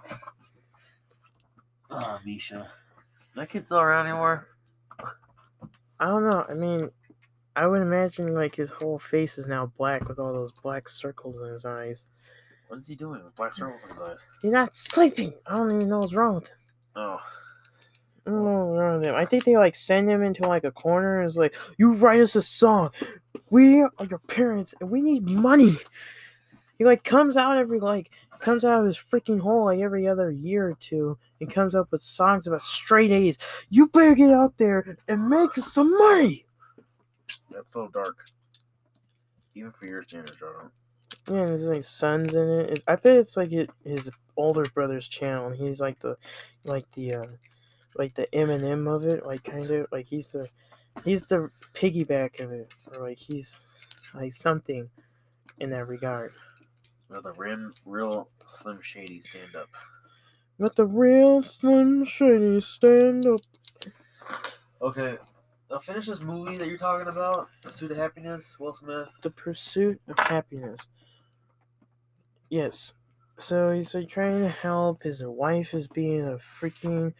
[1.90, 2.68] Ah, Misha.
[3.34, 4.48] That kid's all around anymore?
[6.00, 6.44] I don't know.
[6.48, 6.90] I mean,
[7.54, 11.36] I would imagine like his whole face is now black with all those black circles
[11.36, 12.04] in his eyes.
[12.68, 14.26] What is he doing with black circles in his eyes?
[14.42, 15.34] He's not sleeping.
[15.46, 16.56] I don't even know what's wrong with him.
[16.96, 17.18] Oh,
[18.26, 19.08] I don't know wrong with.
[19.10, 22.20] I think they like send him into like a corner and it's like, you write
[22.20, 22.88] us a song.
[23.50, 25.76] We are your parents and we need money.
[26.78, 28.10] He like comes out every like
[28.40, 31.90] comes out of his freaking hole like every other year or two and comes up
[31.90, 33.38] with songs about straight A's.
[33.70, 36.44] You better get out there and make us some money.
[37.50, 38.26] that's so dark.
[39.54, 40.70] Even for your standards, Jordan.
[41.30, 42.82] Yeah, there's like sons in it.
[42.86, 46.16] I bet it's like it, his older brother's channel, and he's like the,
[46.64, 47.26] like the, uh,
[47.98, 50.48] like the Eminem of it, like kind of like he's the,
[51.04, 53.58] he's the piggyback of it, or like he's,
[54.14, 54.88] like something,
[55.58, 56.32] in that regard.
[57.10, 59.68] Or the rim, real Slim Shady stand up.
[60.58, 63.40] Let the real Slim Shady stand up.
[64.82, 65.16] Okay,
[65.70, 67.48] now finish this movie that you're talking about.
[67.62, 69.08] Pursuit of Happiness, Will Smith.
[69.22, 70.88] The pursuit of happiness.
[72.50, 72.94] Yes.
[73.38, 75.02] So he's like trying to help.
[75.02, 77.12] His wife is being a freaking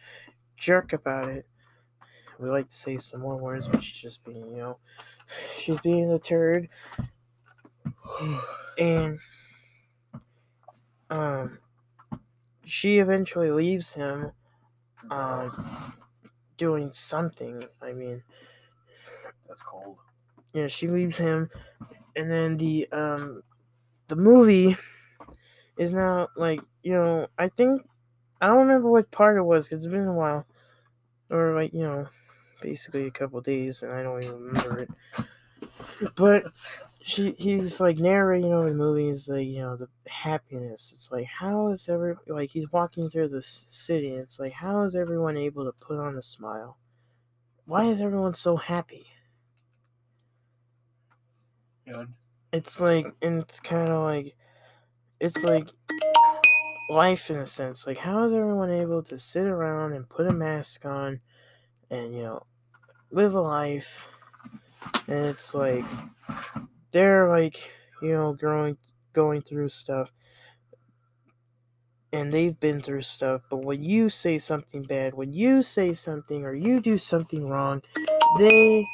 [0.57, 1.47] jerk about it.
[2.39, 4.79] We like to say some more words, but she's just being, you know,
[5.59, 6.69] she's being a turd.
[8.77, 9.19] And
[11.09, 11.59] um
[12.65, 14.31] she eventually leaves him
[15.11, 15.49] uh
[16.57, 17.63] doing something.
[17.81, 18.23] I mean,
[19.47, 19.99] That's cold.
[20.53, 21.49] yeah, she leaves him,
[22.15, 23.43] and then the um,
[24.07, 24.77] the movie
[25.77, 27.87] is now like you know I think
[28.41, 30.45] I don't remember what part it was 'cause it's been a while,
[31.29, 32.07] or like you know,
[32.61, 34.89] basically a couple days, and I don't even remember it.
[36.15, 36.45] But
[37.01, 40.91] she he's like narrating over the movie is like you know the happiness.
[40.93, 44.83] It's like how is every like he's walking through the city, and it's like how
[44.83, 46.77] is everyone able to put on a smile?
[47.65, 49.07] Why is everyone so happy?
[51.87, 52.13] Good.
[52.51, 54.35] it's like and it's kind of like
[55.19, 55.69] it's like
[56.89, 60.31] life in a sense like how is everyone able to sit around and put a
[60.31, 61.19] mask on
[61.89, 62.41] and you know
[63.11, 64.07] live a life
[65.07, 65.85] and it's like
[66.91, 67.71] they're like
[68.01, 68.77] you know growing
[69.13, 70.11] going through stuff
[72.13, 76.45] and they've been through stuff but when you say something bad when you say something
[76.45, 77.81] or you do something wrong
[78.37, 78.85] they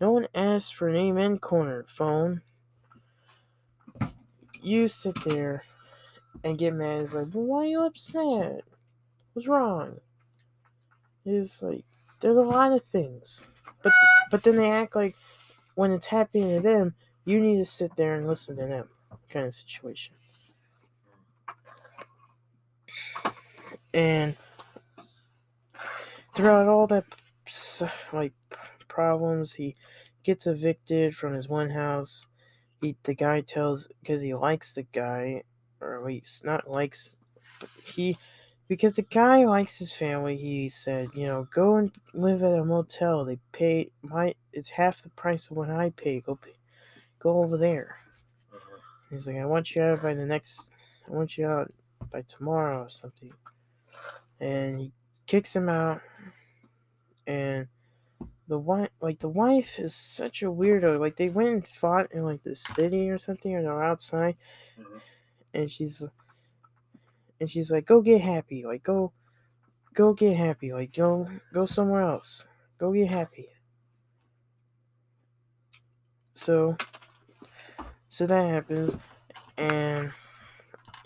[0.00, 2.40] no one asked for an amen corner, phone.
[4.62, 5.64] You sit there
[6.44, 7.02] and get mad.
[7.02, 8.62] It's like, well, why are you upset?
[9.32, 9.98] What's wrong?
[11.24, 11.84] It's like,
[12.20, 13.42] there's a lot of things.
[13.82, 13.92] But
[14.30, 15.16] but then they act like
[15.74, 18.88] when it's happening to them, you need to sit there and listen to them
[19.30, 20.14] kind of situation.
[23.94, 24.36] And
[26.34, 27.04] throughout all that
[28.12, 28.32] like
[28.88, 29.76] problems, he
[30.22, 32.26] gets evicted from his one house.
[32.80, 35.42] He the guy tells because he likes the guy,
[35.80, 37.14] or wait, not likes.
[37.84, 38.16] He
[38.68, 40.36] because the guy likes his family.
[40.36, 43.24] He said, you know, go and live at a motel.
[43.24, 46.20] They pay my it's half the price of what I pay.
[46.20, 46.54] Go pay,
[47.18, 47.96] go over there.
[48.52, 48.76] Uh-huh.
[49.10, 50.70] He's like, I want you out by the next.
[51.08, 51.72] I want you out
[52.10, 53.32] by tomorrow or something.
[54.38, 54.92] And he
[55.26, 56.00] kicks him out.
[57.26, 57.68] And
[58.48, 60.98] the wife, like the wife, is such a weirdo.
[60.98, 64.36] Like they went and fought in like the city or something, or they're outside,
[64.78, 65.00] Mhm.
[65.54, 66.02] And she's,
[67.40, 68.64] and she's like, "Go get happy.
[68.64, 69.12] Like go,
[69.94, 70.72] go get happy.
[70.72, 72.46] Like go go somewhere else.
[72.78, 73.50] Go get happy.
[76.34, 76.76] So
[78.08, 78.96] so that happens
[79.56, 80.12] and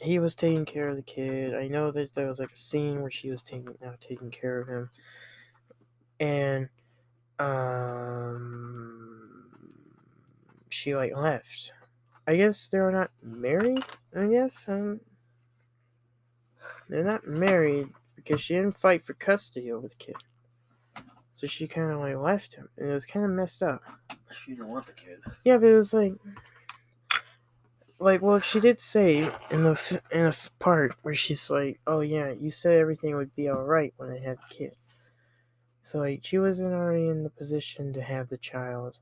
[0.00, 1.54] he was taking care of the kid.
[1.54, 4.60] I know that there was like a scene where she was taking now taking care
[4.60, 4.90] of him.
[6.20, 6.68] And
[7.38, 8.64] um
[10.70, 11.72] she like left.
[12.26, 13.84] I guess they're not married,
[14.16, 14.68] I guess.
[14.68, 15.00] Um
[16.88, 20.16] they're not married because she didn't fight for custody over the kid.
[21.34, 23.82] So she kind of like left him, and it was kind of messed up.
[24.30, 25.18] She didn't want the kid.
[25.44, 26.14] Yeah, but it was like,
[27.98, 32.30] like, well, she did say in the in a part where she's like, "Oh yeah,
[32.30, 34.76] you said everything would be all right when I had the kid."
[35.82, 38.98] So like, she wasn't already in the position to have the child.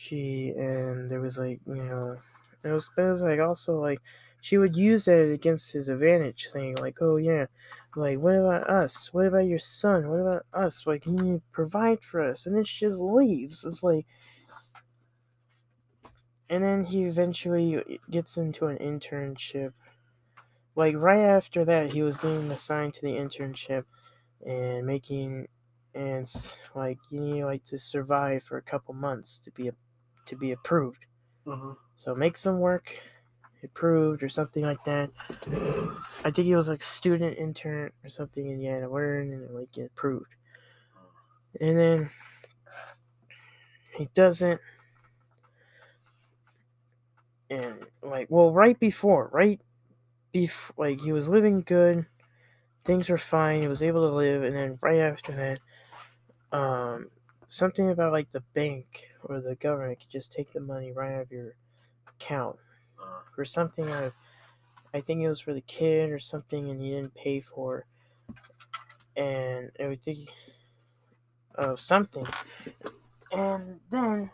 [0.00, 2.18] She and there was like, you know,
[2.62, 4.00] it was it was like also like
[4.40, 7.46] she would use that against his advantage, saying like, "Oh yeah,
[7.96, 9.12] like what about us?
[9.12, 10.08] What about your son?
[10.08, 10.86] What about us?
[10.86, 13.64] Like can you provide for us." And then she just leaves.
[13.64, 14.06] It's like,
[16.48, 19.72] and then he eventually gets into an internship.
[20.74, 23.84] Like right after that, he was getting assigned to the internship
[24.46, 25.48] and making
[25.94, 26.30] and
[26.74, 29.72] like you need like to survive for a couple months to be a,
[30.28, 31.04] to be approved.
[31.46, 31.74] Uh-huh.
[31.96, 32.94] So make some work
[33.64, 35.10] approved or something like that.
[36.24, 39.54] I think he was like student intern or something and you had to learn and
[39.54, 40.34] like get approved.
[41.60, 42.10] And then
[43.96, 44.60] he doesn't
[47.50, 49.60] and like well right before, right
[50.32, 52.06] before like he was living good,
[52.84, 55.58] things were fine, he was able to live, and then right after that,
[56.56, 57.10] um
[57.48, 61.22] something about like the bank or the government could just take the money right out
[61.22, 61.56] of your
[62.08, 62.58] account
[63.00, 64.12] Uh, for something I,
[64.94, 67.86] I think it was for the kid or something and you didn't pay for
[69.16, 70.26] and everything
[71.54, 72.26] of something.
[73.32, 74.30] And then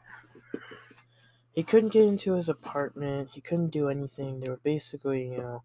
[1.54, 3.30] he couldn't get into his apartment.
[3.32, 4.40] He couldn't do anything.
[4.40, 5.64] They were basically you know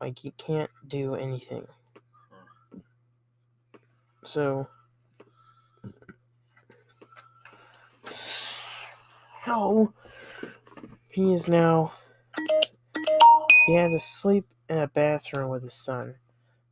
[0.00, 1.66] like he can't do anything.
[4.24, 4.68] So
[9.48, 9.94] so
[11.08, 11.92] he is now
[13.66, 16.14] he had to sleep in a bathroom with his son.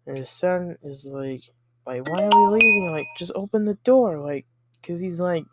[0.07, 1.43] And his son is like
[1.87, 2.91] like why are we leaving?
[2.91, 4.47] Like just open the door like
[4.81, 5.45] because he's like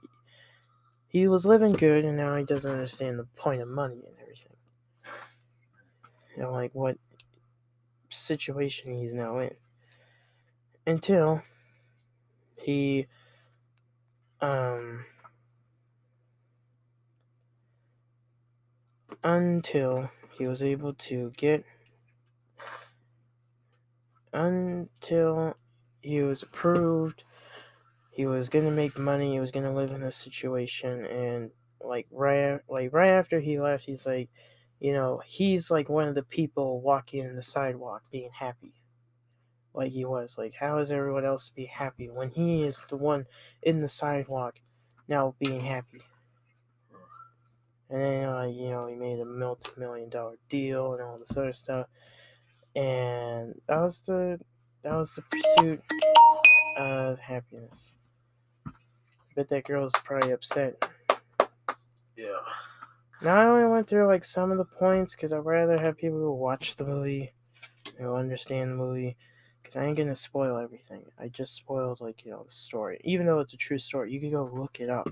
[1.07, 4.55] he was living good and now he doesn't understand the point of money and everything.
[6.37, 6.97] And like what
[8.09, 9.55] situation he's now in.
[10.85, 11.41] Until
[12.61, 13.07] he
[14.41, 15.05] um
[19.23, 21.63] until he was able to get
[24.33, 25.55] until
[26.01, 27.23] he was approved.
[28.11, 32.59] He was gonna make money he was gonna live in a situation and like right
[32.69, 34.29] like right after he left he's like
[34.79, 38.75] you know he's like one of the people walking in the sidewalk being happy.
[39.73, 42.97] Like he was like how is everyone else to be happy when he is the
[42.97, 43.25] one
[43.61, 44.59] in the sidewalk
[45.07, 46.01] now being happy
[47.93, 51.53] and then uh, you know he made a multi-million dollar deal and all this other
[51.53, 51.85] stuff.
[52.75, 54.39] And that was the
[54.81, 55.79] that was the pursuit
[56.75, 57.93] of happiness.
[58.65, 58.71] I
[59.35, 60.83] bet that girl's probably upset.
[62.17, 62.39] Yeah.
[63.21, 66.19] now i only went through like some of the points because i'd rather have people
[66.19, 67.33] who watch the movie
[67.97, 69.17] who understand the movie
[69.61, 71.05] because i ain't gonna spoil everything.
[71.19, 72.99] I just spoiled like you know the story.
[73.03, 75.09] Even though it's a true story you can go look it up.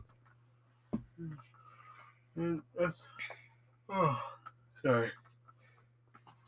[1.19, 1.37] Mm,
[2.35, 3.07] that's.
[3.89, 4.21] Oh,
[4.83, 5.09] sorry.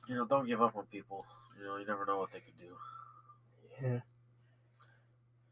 [0.07, 1.25] You know, don't give up on people.
[1.59, 2.75] You know, you never know what they could do.
[3.81, 3.99] yeah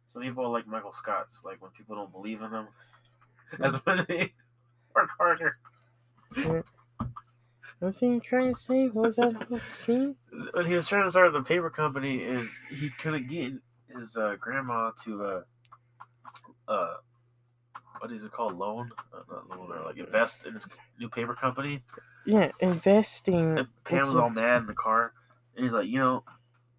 [0.08, 1.44] Some people are like Michael Scott's.
[1.44, 2.68] Like when people don't believe in them,
[3.60, 4.34] that's when they
[4.96, 5.58] work harder.
[7.80, 10.16] what's he trying to say what was that whole scene
[10.54, 13.54] When he was trying to start the paper company and he couldn't get
[13.96, 15.42] his uh, grandma to uh,
[16.68, 16.94] uh,
[18.02, 18.58] what is it called?
[18.58, 18.92] Loan?
[19.14, 20.68] Uh, not loan or like invest in this
[21.00, 21.84] new paper company.
[22.26, 25.14] yeah investing And Pam was all mad in the car,
[25.56, 26.24] and he's like, you know,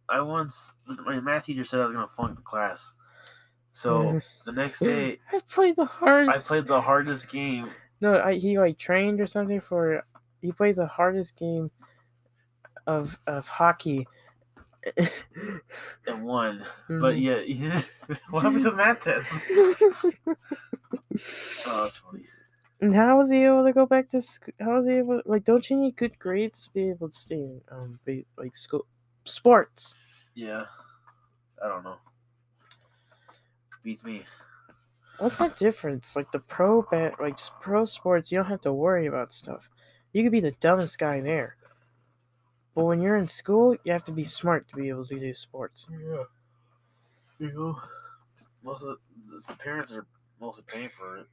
[0.08, 2.92] I once my math teacher said I was gonna flunk the class,
[3.70, 6.36] so the next day I played the hardest.
[6.36, 7.70] I played the hardest game.
[8.00, 10.04] No, I, he like trained or something for.
[10.40, 11.70] He played the hardest game
[12.86, 14.08] of of hockey.
[16.06, 16.64] and won.
[16.88, 17.00] Mm-hmm.
[17.00, 17.82] But yeah,
[18.30, 19.32] what happened to the math test?
[21.66, 22.26] Oh, that's funny.
[22.80, 24.54] and how was he able to go back to school?
[24.60, 25.22] How was he able?
[25.24, 28.56] Like, don't you need good grades to be able to stay in um ba- like
[28.56, 28.86] school
[29.24, 29.94] sports?
[30.34, 30.66] Yeah,
[31.62, 31.98] I don't know.
[33.82, 34.24] Beats me.
[35.16, 36.14] What's the difference?
[36.16, 39.70] Like the pro bet, like pro sports, you don't have to worry about stuff.
[40.12, 41.56] You could be the dumbest guy there,
[42.74, 45.32] but when you're in school, you have to be smart to be able to do
[45.34, 45.88] sports.
[45.88, 46.24] Yeah.
[47.38, 47.80] You know,
[48.62, 50.06] most of the, the parents are
[50.42, 51.26] mostly paying for it.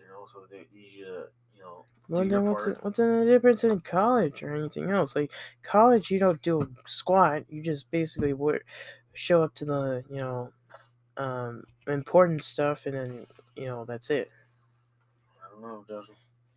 [0.00, 1.24] You know, so they need you to,
[1.54, 5.14] you know, Well, then what's the, what's the difference in college or anything else?
[5.14, 5.32] Like
[5.62, 7.44] college, you don't do a squat.
[7.48, 8.64] You just basically work,
[9.12, 10.52] show up to the you know
[11.18, 13.26] um, important stuff, and then
[13.56, 14.30] you know that's it.
[15.44, 15.84] I don't know.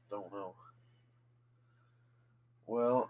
[0.09, 0.55] Don't know.
[2.65, 3.09] Well,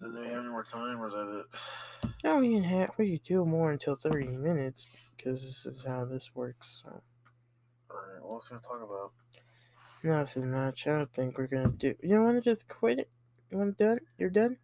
[0.00, 2.10] do they have any more time, or is that it?
[2.24, 6.04] No, we can have we could do more until thirty minutes because this is how
[6.04, 6.82] this works.
[6.84, 7.02] So.
[7.90, 9.12] Alright, what's gonna talk about?
[10.02, 10.86] Nothing much.
[10.86, 11.94] I don't think we're gonna do.
[12.02, 13.10] You want to just quit it?
[13.50, 14.00] You want to done?
[14.18, 14.56] You're done.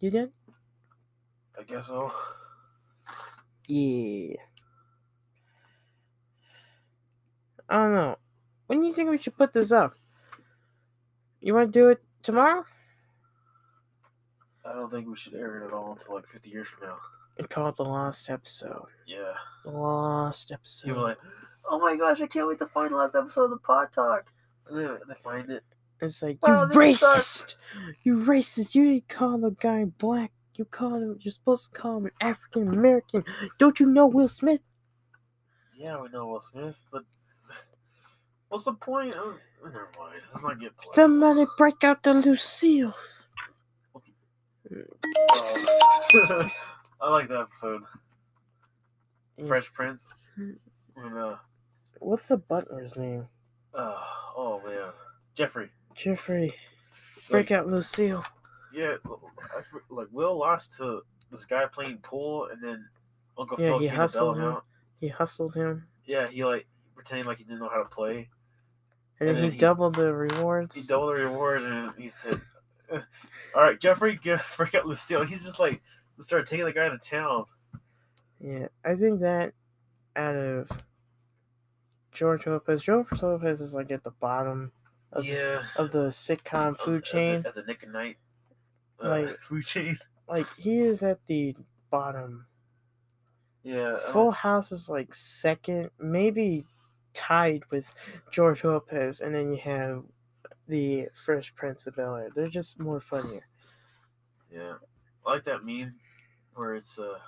[0.00, 0.32] You done?
[1.58, 2.12] I guess so.
[3.68, 4.36] Yeah.
[7.68, 8.18] I don't know.
[8.66, 9.94] When do you think we should put this up?
[11.40, 12.64] You want to do it tomorrow?
[14.64, 16.96] I don't think we should air it at all until like 50 years from now.
[17.38, 18.88] And call it the lost episode.
[19.06, 19.32] Yeah.
[19.64, 20.88] The lost episode.
[20.88, 21.18] People are like,
[21.70, 24.26] oh my gosh, I can't wait to find the last episode of the Pod Talk.
[24.68, 25.62] And then they find it.
[26.00, 26.98] it's like Wow, you racist.
[26.98, 27.56] sucks.
[28.02, 28.74] You racist.
[28.74, 30.32] You didn't call the guy black.
[30.54, 31.18] You called him.
[31.20, 33.24] You're supposed to call him an African American.
[33.58, 34.60] Don't you know Will Smith?
[35.76, 37.04] Yeah, we know Will Smith, but
[38.48, 39.14] what's the point?
[39.16, 40.20] Oh, never mind.
[40.32, 40.94] Let's not get political.
[40.94, 42.94] Somebody break out the Lucille.
[43.94, 44.00] Uh,
[47.00, 47.82] I like that episode.
[49.46, 50.06] Fresh Prince.
[50.94, 51.36] When, uh,
[52.00, 53.26] What's the butler's name?
[53.74, 53.94] uh,
[54.36, 54.90] oh man,
[55.34, 55.70] Geoffrey.
[55.94, 56.54] Geoffrey.
[57.30, 58.24] Break Like, out Lucille.
[58.72, 62.86] Yeah, I, like Will lost to this guy playing pool, and then
[63.38, 64.64] Uncle Yeah, Phil he came to bail hustled him out.
[65.00, 68.28] He hustled him, Yeah, he like pretended like he didn't know how to play.
[69.20, 70.74] and, And he, he- doubled the rewards.
[70.74, 72.40] He doubled the reward, and he said,
[72.90, 73.00] "Uh,
[73.54, 75.82] "All right, Geoffrey, get break out Lucille." He's just like
[76.20, 77.44] started taking the guy to town.
[78.40, 79.52] Yeah, I think that
[80.16, 80.68] out of
[82.18, 84.72] George Lopez, George Lopez is like at the bottom
[85.12, 87.34] of, yeah, of the sitcom food the- chain.
[87.46, 88.16] at the, the Nick at Nite
[89.02, 89.96] uh, Like- food chain.
[90.28, 91.54] Like he is at the
[91.90, 92.46] bottom.
[93.62, 96.64] Yeah, don't- Full House is like second, maybe
[97.14, 97.92] tied with
[98.32, 100.02] George Lopez, and then you have
[100.66, 102.30] the Fresh Prince of Bel Air.
[102.34, 103.46] They're just more funnier.
[104.50, 104.74] Yeah,
[105.24, 105.94] I like that meme
[106.54, 107.18] where it's uh,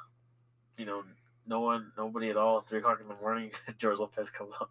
[0.76, 1.04] you know,
[1.50, 2.60] no one, nobody at all.
[2.62, 4.68] Three o'clock in the morning, George Lopez comes on.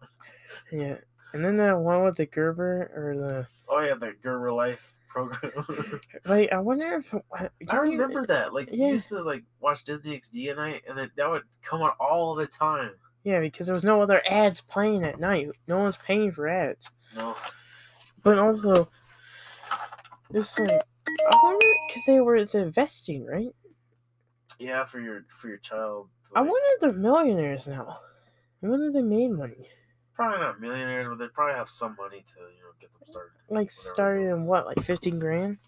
[0.72, 0.96] Yeah,
[1.34, 5.52] and then that one with the Gerber or the Oh yeah, the Gerber Life program.
[6.24, 6.50] like.
[6.52, 8.52] I wonder if uh, do I you remember that.
[8.54, 8.86] Like Yeah.
[8.86, 11.92] you used to like watch Disney XD at night, and then that would come on
[12.00, 12.92] all the time.
[13.22, 15.50] Yeah, because there was no other ads playing at night.
[15.68, 16.90] No one's paying for ads.
[17.14, 17.36] No,
[18.22, 18.88] But also,
[20.32, 23.54] it's like I wonder because they were it's investing, right?
[24.58, 26.08] yeah, for your for your child.
[26.34, 27.98] I wonder if they're millionaires now.
[28.62, 29.68] I wonder if they made money.
[30.14, 33.32] probably not millionaires, but they probably have some money to you know get them started.
[33.48, 35.58] Like started in what, like fifteen grand?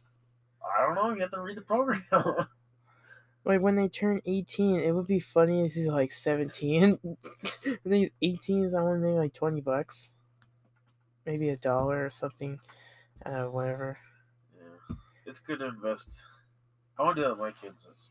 [0.62, 1.12] I don't know.
[1.14, 2.04] You have to read the program.
[3.44, 6.96] Like when they turn eighteen, it would be funny if he's like seventeen.
[7.64, 10.10] then he's eighteen, is only maybe like twenty bucks,
[11.26, 12.60] maybe a dollar or something,
[13.26, 13.98] uh, whatever.
[14.56, 14.94] yeah,
[15.26, 16.22] it's good to invest.
[16.96, 17.84] I want to do that with my kids.
[17.84, 18.10] Is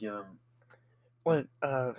[0.00, 0.40] give them
[1.24, 1.92] What uh,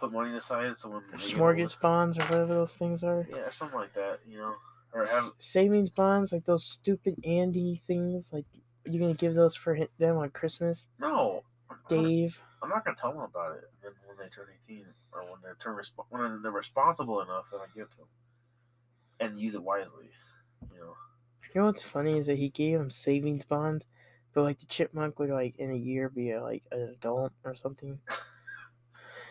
[0.00, 1.02] put money aside so when
[1.36, 3.26] mortgage bonds or whatever those things are.
[3.30, 4.20] yeah, something like that.
[4.26, 4.54] You know,
[4.92, 8.32] or have savings bonds, like those stupid Andy things.
[8.32, 8.46] Like
[8.84, 11.42] you gonna give those for them on Christmas, no.
[11.88, 12.40] Dave?
[12.62, 13.70] I'm not gonna tell them about it.
[13.82, 17.46] And then when they turn 18 or when they're turn resp- when they're responsible enough,
[17.50, 18.06] then I give it to them
[19.20, 20.10] and use it wisely.
[20.72, 20.94] You know.
[21.54, 23.86] You know what's funny is that he gave him savings bonds,
[24.34, 27.54] but like the chipmunk would like in a year be a, like an adult or
[27.54, 27.98] something.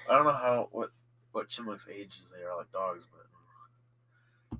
[0.09, 0.89] I don't know how what
[1.31, 4.59] what chipmunks ages they are like dogs, but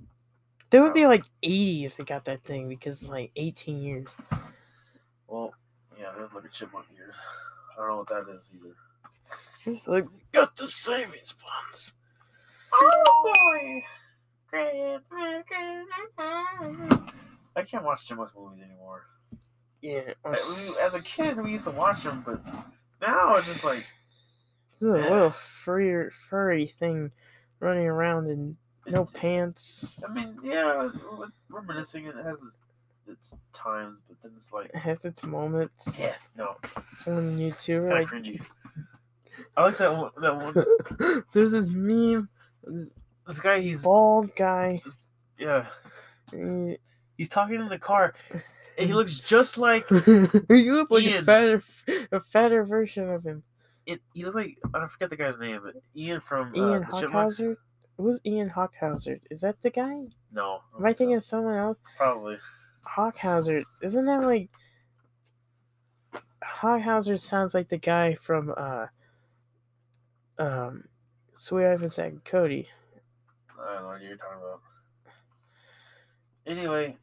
[0.69, 4.15] They would be like eighty if they got that thing because it's like eighteen years.
[5.27, 5.53] well,
[5.99, 7.15] yeah, they look at chipmunk years.
[7.73, 8.75] I don't know what that is either.
[9.85, 11.93] Like got the savings bonds.
[12.73, 13.83] Oh boy,
[14.49, 17.01] Christmas, Christmas.
[17.55, 19.03] I can't watch chipmunks movies anymore.
[19.81, 22.39] Yeah, As a kid, we used to watch them, but
[23.01, 23.85] now it's just like
[24.79, 27.11] This is a little furry, furry thing
[27.59, 28.55] running around in
[28.87, 30.01] no it- pants.
[30.07, 30.87] I mean, yeah,
[31.49, 32.57] reminiscing it has
[33.07, 35.99] its, times, but then it's like, It has its moments.
[35.99, 36.55] yeah, no,
[36.91, 38.45] It's when you two are kind like of cringy.
[39.55, 40.11] I like that one.
[40.21, 41.23] That one.
[41.33, 42.27] There's this meme.
[42.63, 42.93] This
[43.27, 44.81] This guy, he's bald guy.
[45.39, 45.65] yeah,
[46.33, 46.75] eh,
[47.17, 51.61] he's talking in the car, and he looks just like he looks like a fatter,
[52.11, 53.43] a fatter version of him.
[53.87, 54.01] It.
[54.13, 56.99] He looks like I don't forget the guy's name, but Ian from uh, Ian the
[56.99, 57.39] Chipmunks.
[57.39, 57.55] Hockhauser.
[57.97, 59.19] Who's Ian Hockhauser?
[59.31, 60.03] Is that the guy?
[60.31, 61.79] No, Am I thinking of someone else?
[61.95, 62.37] probably.
[62.85, 63.63] Hockhauser.
[63.81, 64.49] Isn't that like
[66.43, 68.87] Hockhauser sounds like the guy from uh
[70.37, 70.83] um
[71.33, 72.67] Sweet Ivan Zack and Cody.
[73.59, 74.61] I don't know what you're talking about.
[76.45, 76.97] Anyway,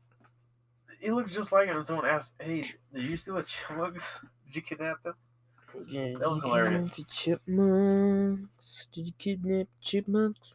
[1.00, 1.82] he looked just like him.
[1.84, 4.20] Someone asked, "Hey, did you steal the chipmunks?
[4.46, 5.14] Did you kidnap them?"
[5.88, 6.90] Yeah, That was hilarious.
[6.90, 8.86] The chipmunks.
[8.92, 10.52] Did you kidnap chipmunks?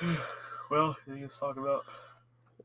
[0.70, 1.84] Well, to talk about?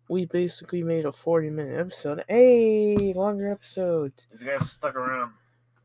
[0.07, 2.23] We basically made a forty minute episode.
[2.27, 5.33] Hey, longer episode If you guys stuck around,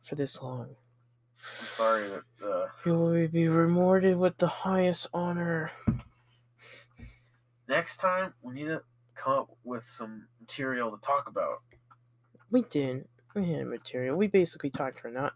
[0.02, 0.76] for this long.
[1.60, 5.72] I'm sorry that uh, You will be rewarded with the highest honor.
[7.68, 8.82] next time we need to
[9.14, 11.58] come up with some material to talk about.
[12.50, 13.06] We did.
[13.34, 14.16] We had material.
[14.16, 15.34] We basically talked for not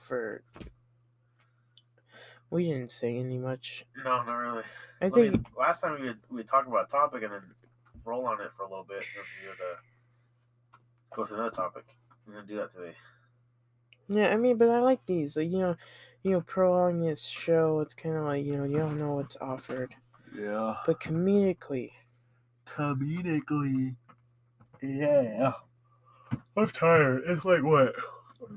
[0.00, 0.42] for.
[2.50, 3.86] We didn't say any much.
[4.04, 4.64] No, not really.
[5.00, 7.42] I I think mean, last time we would we talk about a topic and then
[8.04, 10.76] roll on it for a little bit, and then we would uh,
[11.14, 11.84] go to another topic.
[12.26, 12.94] We're gonna do that today.
[14.08, 15.36] Yeah, I mean, but I like these.
[15.36, 15.76] Like, you know,
[16.24, 17.80] you know, prolong this show.
[17.80, 19.94] It's kind of like you know, you don't know what's offered,
[20.36, 20.74] Yeah.
[20.86, 21.92] but comedically,
[22.66, 23.96] Comedically.
[24.82, 25.52] Yeah.
[26.56, 27.22] I'm tired.
[27.26, 27.94] It's like what?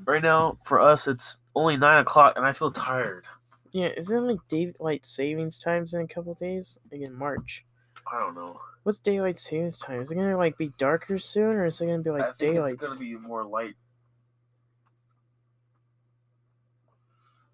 [0.04, 3.24] Right now, for us, it's only nine o'clock, and I feel tired.
[3.72, 3.88] yeah.
[3.96, 6.78] Isn't it like daylight savings times in a couple days?
[6.90, 7.64] Like in March.
[8.12, 8.58] I don't know.
[8.82, 10.00] What's daylight savings time?
[10.00, 12.38] Is it gonna like be darker soon, or is it gonna be like I like
[12.38, 12.74] think daylight?
[12.74, 13.74] it's gonna be more light.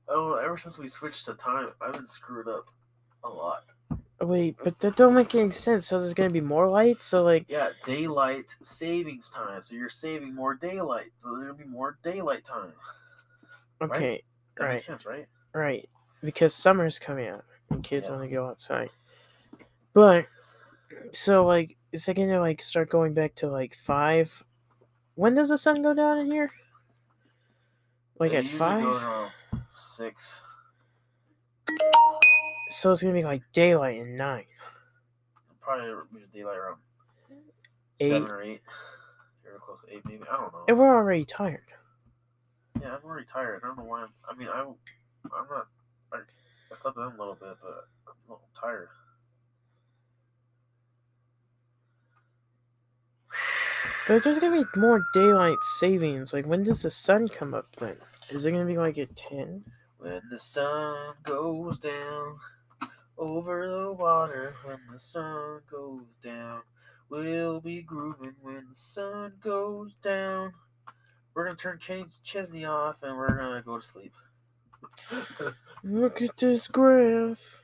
[0.09, 2.65] Oh, ever since we switched to time, I've been screwed up
[3.23, 3.63] a lot.
[4.21, 5.87] Wait, but that don't make any sense.
[5.87, 7.03] So there's gonna be more light.
[7.03, 9.63] So like, Yeah, daylight savings time.
[9.63, 11.11] So you're saving more daylight.
[11.21, 12.73] So there's gonna be more daylight time.
[13.81, 14.23] okay,
[14.57, 14.71] That right.
[14.73, 15.27] makes sense, right?
[15.55, 15.89] Right,
[16.23, 18.17] because summer's coming up and kids Yeah.
[18.17, 18.91] want to go outside.
[19.95, 20.27] But
[21.13, 24.45] so like, is it gonna like start going back to like five?
[25.15, 26.51] When does the sun go down in here?
[28.19, 29.33] Like It at five?
[29.75, 30.43] six.
[32.71, 34.45] So it's gonna be like daylight and nine.
[35.61, 36.79] Probably be daylight around
[38.01, 38.09] Eight.
[38.09, 38.63] seven or eight.
[39.45, 40.23] You're close to eight, maybe.
[40.31, 40.65] I don't know.
[40.69, 41.65] And we're already tired.
[42.81, 43.61] Yeah, I'm already tired.
[43.63, 44.03] I don't know why.
[44.03, 45.67] I'm, I mean, I, I'm not.
[46.13, 46.19] I,
[46.73, 48.89] I slept in a little bit, but I'm a little tired.
[54.09, 56.33] But there's gonna be more daylight savings.
[56.33, 57.97] Like when does the sun come up then?
[58.31, 59.65] Is it gonna be like at ten?
[59.99, 62.39] When the sun goes down
[63.21, 66.63] over the water, when the sun goes down,
[67.11, 70.53] we'll be grooving when the sun goes down.
[71.35, 74.15] We're gonna turn Kenny Chesney off and we're gonna go to sleep.
[75.85, 77.63] Look at this graph.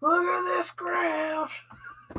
[0.00, 1.64] Look at this graph.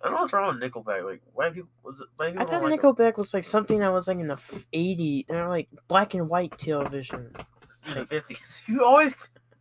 [0.00, 1.04] I don't know what's wrong with Nickelback.
[1.04, 2.06] Like, why people was it?
[2.16, 5.26] Why people I thought like Nickelback was like something that was like in the 80s,
[5.28, 7.32] and they're like black and white television.
[7.88, 8.62] in the fifties?
[8.68, 9.16] You always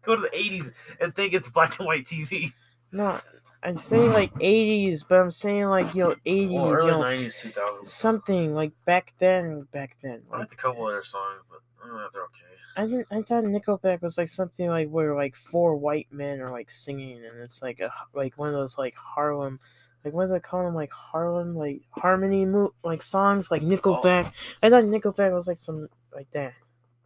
[0.08, 2.54] go to the eighties and think it's black and white TV.
[2.92, 3.20] No,
[3.64, 7.92] I say like 80s, but I'm saying like yo 80s, Well, early nineties, two thousands.
[7.92, 9.68] something like back then.
[9.72, 12.24] Back then, I like, a couple of their songs, but I don't know if they're
[12.24, 12.44] okay.
[12.78, 13.08] I didn't.
[13.12, 17.26] I thought Nickelback was like something like where like four white men are like singing,
[17.26, 19.60] and it's like a like one of those like Harlem.
[20.06, 20.76] Like what do they call them?
[20.76, 23.66] Like Harlem, like harmony, mo- like songs, like oh.
[23.66, 24.32] Nickelback.
[24.62, 26.54] I thought Nickelback was like some like that.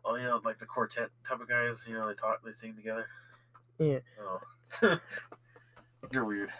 [0.03, 1.85] Oh, you know, like the quartet type of guys.
[1.87, 3.07] You know, they talk, they sing together.
[3.77, 3.99] Yeah.
[4.81, 4.99] Oh.
[6.11, 6.51] You're weird.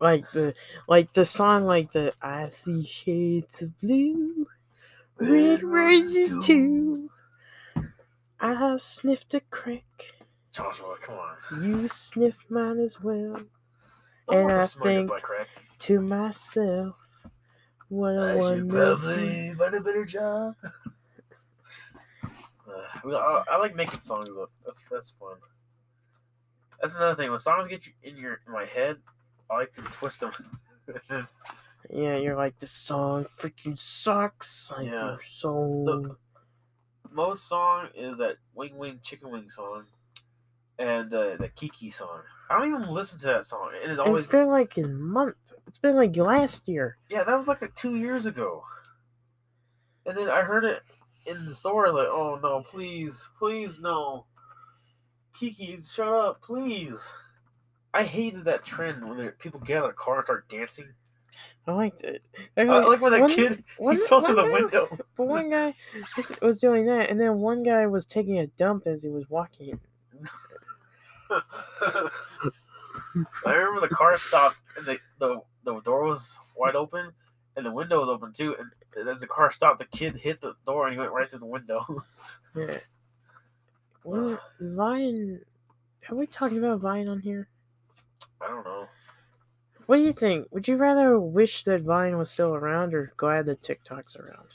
[0.00, 0.54] like the
[0.88, 4.46] like the song like the I see shades of blue,
[5.18, 7.10] red roses too.
[8.40, 10.16] I sniffed a crack,
[10.50, 11.64] Joshua, come on.
[11.64, 13.40] you sniffed mine as well.
[14.28, 15.48] I And I to smoke your think
[15.80, 16.96] to myself,
[17.88, 20.54] what a I should probably find a better job.
[23.04, 24.50] Uh, I, I like making songs up.
[24.64, 25.36] That's that's fun.
[26.80, 27.30] That's another thing.
[27.30, 28.96] When songs get you in your in my head,
[29.50, 30.32] I like to twist them.
[31.90, 34.72] Yeah, you're like this song freaking sucks.
[34.74, 35.16] Like Yeah.
[35.26, 36.16] so
[37.10, 39.84] Most song is that Wing Wing Chicken Wing song,
[40.78, 42.20] and uh, the Kiki song.
[42.48, 43.72] I don't even listen to that song.
[43.82, 45.52] It is always it's been like a month.
[45.66, 46.96] It's been like last year.
[47.10, 47.24] yeah.
[47.24, 48.64] That was like, like two years ago.
[50.06, 50.80] And then I heard it
[51.26, 54.26] in the store, like, oh no, please, please no.
[55.38, 57.12] Kiki, shut up, please.
[57.94, 60.88] I hated that trend when people get out of their car and start dancing.
[61.66, 62.22] I liked it.
[62.56, 64.98] I like when that one- kid one- he fell through the window.
[65.16, 65.74] But one guy
[66.42, 69.78] was doing that, and then one guy was taking a dump as he was walking.
[73.44, 77.10] I remember the car stopped and the, the the door was wide open
[77.56, 78.54] and the window was open too.
[78.58, 81.40] And as the car stopped, the kid hit the door and he went right through
[81.40, 82.04] the window.
[82.54, 82.80] Yeah.
[84.04, 85.40] Well, Vine.
[86.02, 87.48] Have we talked about Vine on here?
[88.42, 88.88] I don't know.
[89.86, 90.48] What do you think?
[90.50, 94.48] Would you rather wish that Vine was still around or glad that TikTok's around?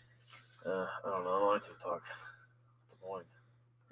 [0.65, 1.31] Uh, I don't know.
[1.31, 2.03] I don't like TikTok.
[2.85, 3.25] It's annoying.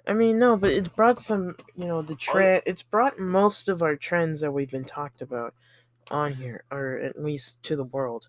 [0.06, 2.62] I mean, no, but it's brought some, you know, the trend.
[2.66, 5.54] It's brought most of our trends that we've been talked about
[6.10, 8.28] on here, or at least to the world.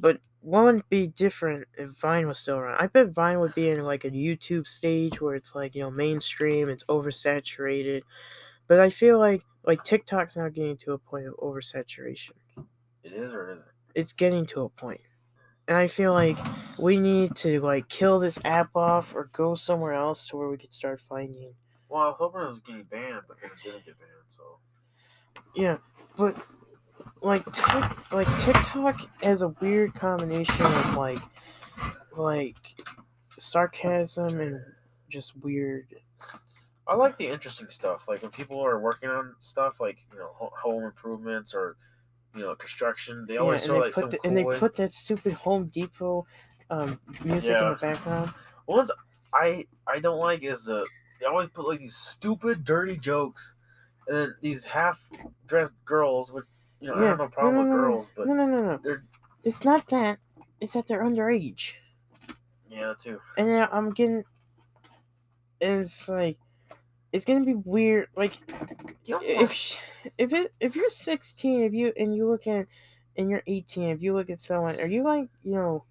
[0.00, 2.78] But what would be different if Vine was still around?
[2.80, 5.92] I bet Vine would be in like a YouTube stage where it's like you know
[5.92, 8.02] mainstream, it's oversaturated.
[8.68, 12.32] But I feel like like TikTok's now getting to a point of oversaturation.
[13.04, 13.68] It is or it isn't.
[13.94, 15.02] It's getting to a point.
[15.68, 16.38] And I feel like
[16.78, 20.58] we need to like kill this app off or go somewhere else to where we
[20.58, 21.54] could start finding
[21.88, 24.10] Well, I was hoping it was getting banned, but it didn't get banned.
[24.28, 24.58] So
[25.54, 25.78] Yeah,
[26.16, 26.36] but
[27.22, 31.18] like Tik like TikTok has a weird combination of like
[32.16, 32.56] like
[33.38, 34.60] sarcasm and
[35.08, 35.86] just weird.
[36.86, 38.08] I like the interesting stuff.
[38.08, 41.76] Like when people are working on stuff, like you know, home improvements or
[42.34, 43.26] you know, construction.
[43.26, 44.76] They Yeah, always and show they like put some the, cool and they way- put
[44.76, 46.26] that stupid Home Depot
[46.70, 48.32] um, music in the background.
[48.66, 48.90] Ones
[49.34, 50.84] I I don't like is uh
[51.20, 53.54] they always put like these stupid dirty jokes,
[54.08, 55.08] and then these half
[55.46, 56.46] dressed girls with
[56.80, 58.46] you know I Yeah, have no problem no, with no, no, girls, but No, no,
[58.46, 58.78] no, no.
[58.82, 59.04] they're
[59.44, 60.18] It's not that.
[60.60, 61.74] It's that they're underage.
[62.70, 63.20] yeah too.
[63.36, 64.24] and then I'm getting.
[65.60, 66.38] It's like,
[67.12, 68.08] it's gonna be weird.
[68.16, 68.38] Like,
[69.06, 69.78] if
[70.18, 72.66] if it if you're 16, if you and you look at,
[73.16, 75.84] and you're 18, if you look at someone, are you like, you know,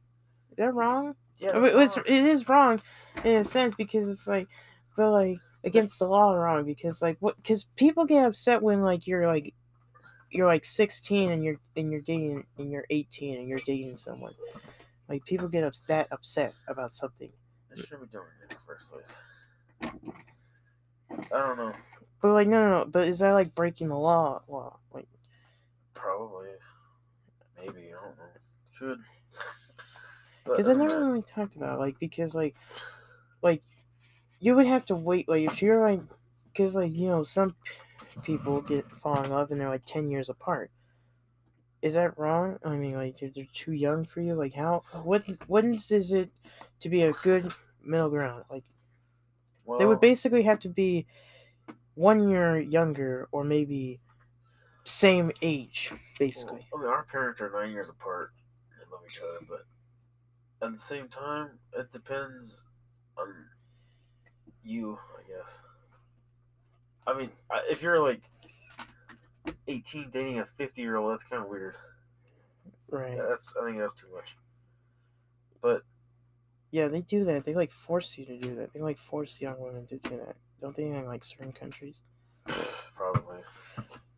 [0.57, 1.15] that wrong?
[1.37, 2.05] yeah, I mean, it's, wrong.
[2.07, 2.79] it is wrong,
[3.23, 4.47] in a sense because it's like,
[4.97, 7.35] but like against the law wrong because like what?
[7.37, 9.53] Because people get upset when like you're like.
[10.31, 14.33] You're like 16 and you're and you're dating and you're 18 and you're dating someone.
[15.07, 17.31] Like people get ups- that upset about something.
[17.69, 19.17] They shouldn't be doing it in the first place.
[21.31, 21.73] I don't know.
[22.21, 22.85] But like no, no, no.
[22.85, 24.41] But is that like breaking the law?
[24.47, 25.07] Law, like
[25.93, 26.49] Probably,
[27.57, 28.23] maybe I don't know.
[28.73, 28.99] Should.
[30.45, 32.55] Because I other never that- really talked about like because like
[33.41, 33.63] like
[34.39, 36.01] you would have to wait like if you're like
[36.51, 37.55] because like you know some
[38.23, 40.71] people get fall in love and they're like ten years apart.
[41.81, 42.57] Is that wrong?
[42.63, 44.33] I mean, like they're, too young for you.
[44.33, 46.29] Like how what what is it
[46.81, 47.53] to be a good
[47.83, 48.43] middle ground?
[48.49, 48.63] Like
[49.77, 51.05] they would basically have to be
[51.95, 53.99] one year younger or maybe
[54.83, 56.65] same age, basically.
[56.71, 58.31] Well, I mean, our parents are nine years apart
[58.79, 62.63] and love each other, but at the same time, it depends
[63.17, 63.27] on
[64.63, 65.59] you, I guess.
[67.07, 67.31] I mean,
[67.69, 68.21] if you're like
[69.67, 71.75] 18 dating a 50 year old, that's kind of weird.
[72.89, 73.17] Right.
[73.17, 74.35] That's I think that's too much.
[75.61, 75.83] But
[76.71, 77.45] Yeah, they do that.
[77.45, 78.73] They like force you to do that.
[78.73, 80.35] They like force young women to do that.
[80.61, 82.03] Don't they in like certain countries?
[82.95, 83.39] probably,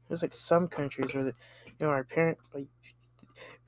[0.08, 2.68] There's like some countries where the, you know our parent like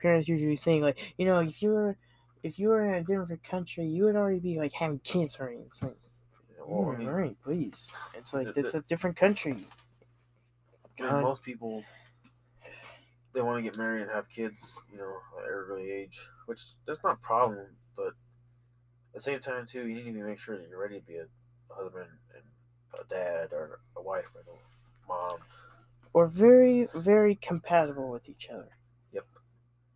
[0.00, 1.96] parents usually saying like you know if you were
[2.42, 5.58] if you were in a different country you would already be like having kids already.
[5.66, 5.82] It's
[6.66, 7.92] like well, I oh, mean, all mm, right, please.
[8.14, 9.68] It's like the- it's the- a different country.
[10.98, 11.22] God.
[11.22, 11.84] most people
[13.32, 16.60] they want to get married and have kids, you know, at an early age, which
[16.86, 17.66] that's not a problem.
[17.96, 21.06] But at the same time, too, you need to make sure that you're ready to
[21.06, 21.26] be a
[21.68, 22.44] husband and
[23.00, 25.38] a dad or a wife and a mom.
[26.12, 28.68] Or very very compatible with each other.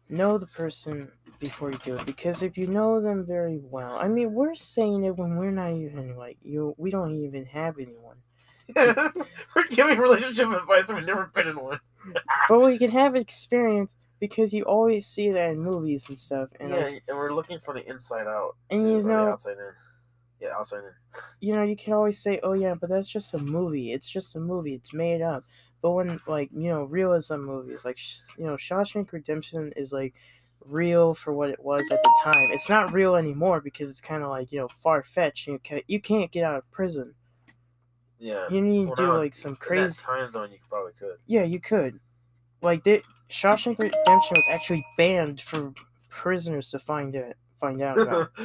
[0.09, 4.09] Know the person before you do it because if you know them very well, I
[4.09, 6.75] mean we're saying it when we're not even like you.
[6.79, 8.17] We don't even have anyone.
[8.77, 11.81] We're giving relationship advice and we've never been in one.
[12.51, 16.71] but we can have experience because you always see that in movies and stuff and
[16.71, 18.57] yeah, and we're looking for the inside out.
[18.71, 19.73] And too, you know- outside in.
[20.41, 20.93] Yeah, outside in.
[21.41, 24.37] you know you can always say oh yeah but that's just a movie it's just
[24.37, 25.45] a movie it's made up
[25.83, 30.15] but when like you know realism movies like sh- you know shawshank redemption is like
[30.65, 34.23] real for what it was at the time it's not real anymore because it's kind
[34.23, 37.15] of like you know far-fetched you, ca- you can't get out of prison
[38.19, 38.47] Yeah.
[38.51, 41.17] you need to do like some crazy time zone, you probably could.
[41.27, 41.99] yeah you could
[42.61, 45.73] like the shawshank redemption was actually banned for
[46.11, 48.31] prisoners to find it find out about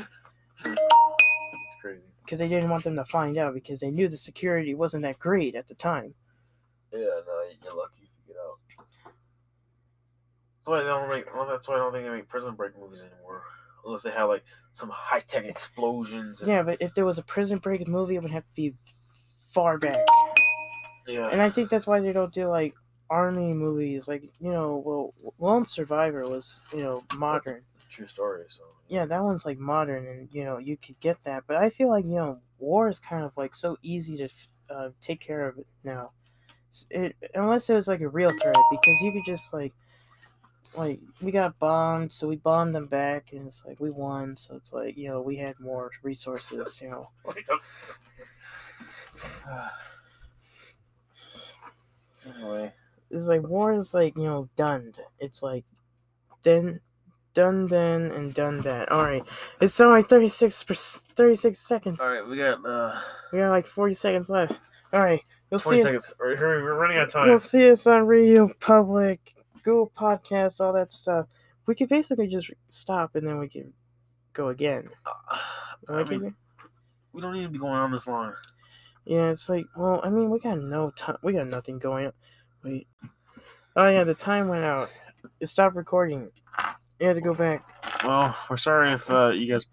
[2.24, 5.20] because they didn't want them to find out because they knew the security wasn't that
[5.20, 6.14] great at the time.
[6.94, 8.60] Yeah, no, you're lucky if you get out.
[8.78, 11.34] That's why they don't make.
[11.34, 13.44] Well, that's why I don't think they make Prison Break movies anymore,
[13.86, 16.42] unless they have like some high tech explosions.
[16.42, 18.74] And, Yeah, but if there was a Prison Break movie, it would have to be
[19.50, 20.00] far back.
[21.08, 21.28] yeah.
[21.30, 22.76] And I think that's why they don't do like
[23.10, 24.08] army movies.
[24.08, 27.64] Like you know, well, Lone Survivor was you know modern.
[27.90, 28.46] true story.
[28.50, 31.44] So Yeah, that one's like modern, and you know you could get that.
[31.48, 34.30] But I feel like you know war is kind of like so easy to
[34.70, 36.12] uh, take care of it now.
[36.90, 39.74] It, unless it was like a real threat, because you could just like
[40.76, 44.36] like we got bombed, so we bombed them back, and it's like we won.
[44.36, 46.82] So it's like you know we had more resources.
[46.82, 47.08] You know.
[52.36, 52.74] anyway,
[53.12, 54.94] it's like war is like you know done.
[55.20, 55.64] It's like
[56.44, 56.80] then
[57.34, 58.92] done then and done that.
[58.92, 59.24] All right,
[59.62, 62.00] it's only 36 per, 36 seconds.
[62.00, 63.00] all right, we got uh
[63.32, 64.58] We got like 40 seconds left.
[64.92, 65.22] All right,
[65.54, 65.84] you'll twenty see.
[65.84, 66.14] seconds.
[66.20, 67.28] All right, hurry, we're running out of time.
[67.28, 69.34] You'll see us on Radio Public,
[69.64, 71.28] Google Podcasts, all that stuff.
[71.66, 73.72] We could basically just stop and then we could
[74.34, 74.90] go again.
[75.88, 76.36] I mean,
[77.14, 78.34] we don't need to be going on this long.
[79.06, 81.18] yeah, it's like, well, I mean, we got no time.
[81.24, 82.14] We got nothing going on.
[82.64, 82.88] Wait.
[83.76, 84.90] Oh yeah, the time went out.
[85.40, 86.30] It stopped recording.
[87.00, 87.66] You had to go back.
[88.04, 89.66] Well, we're sorry if uh, you guys.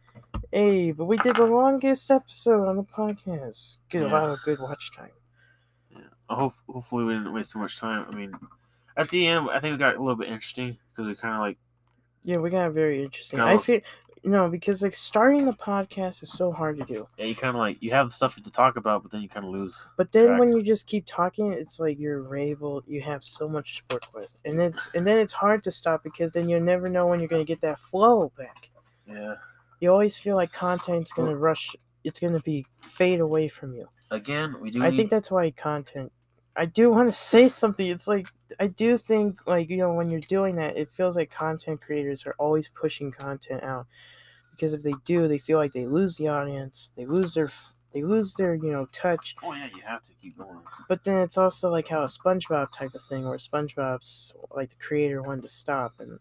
[0.52, 3.78] Hey, but we did the longest episode on the podcast.
[3.88, 5.10] Get a lot of good watch time.
[6.34, 8.06] Hope hopefully we didn't waste too much time.
[8.10, 8.32] I mean,
[8.96, 11.40] at the end, I think we got a little bit interesting because we kind of
[11.40, 11.58] like
[12.22, 13.38] Yeah, we got very interesting.
[13.38, 13.80] Got I feel,
[14.22, 17.06] you know, because like starting the podcast is so hard to do.
[17.16, 19.46] yeah, you kind of like you have stuff to talk about, but then you kind
[19.46, 19.88] of lose.
[19.96, 20.40] But then Track.
[20.40, 22.82] when you just keep talking, it's like you're able.
[22.86, 26.02] You have so much to work with, and it's and then it's hard to stop
[26.04, 28.70] because then you never know when you're gonna get that flow back.
[29.06, 29.36] Yeah.
[29.80, 31.74] You always feel like content's gonna rush.
[32.04, 33.88] It's gonna be fade away from you.
[34.10, 34.82] Again, we do.
[34.82, 36.12] I need- think that's why content.
[36.60, 37.86] I do want to say something.
[37.86, 38.26] It's like
[38.58, 42.26] I do think like you know when you're doing that, it feels like content creators
[42.26, 43.86] are always pushing content out
[44.50, 46.92] because if they do, they feel like they lose the audience.
[46.98, 47.50] They lose their
[47.94, 49.36] they lose their you know touch.
[49.42, 50.60] Oh yeah, you have to keep going.
[50.86, 54.76] But then it's also like how a SpongeBob type of thing, where SpongeBob's like the
[54.76, 56.18] creator wanted to stop, and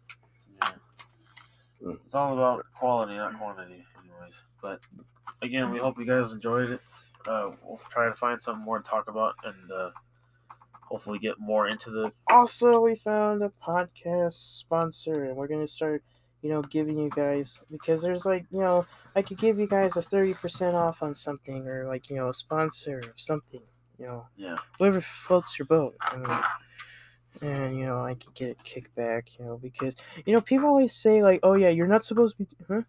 [1.82, 1.92] Yeah.
[2.06, 4.42] It's all about quality, not quantity, anyways.
[4.62, 4.80] But
[5.42, 6.82] again, we hope you guys enjoyed it.
[7.28, 9.90] Uh, we'll try to find something more to talk about and uh,
[10.90, 12.12] hopefully get more into the.
[12.28, 16.04] also we found a podcast sponsor, and we're gonna start,
[16.42, 18.86] you know, giving you guys because there's like you know
[19.16, 22.30] I could give you guys a thirty percent off on something, or like you know
[22.30, 23.62] a sponsor or something,
[23.98, 24.58] you know, Yeah.
[24.78, 25.96] whatever floats your boat.
[26.02, 26.40] I mean,
[27.42, 30.94] and you know I could get a kickback, you know, because you know people always
[30.96, 32.82] say like, oh yeah, you're not supposed to be, huh?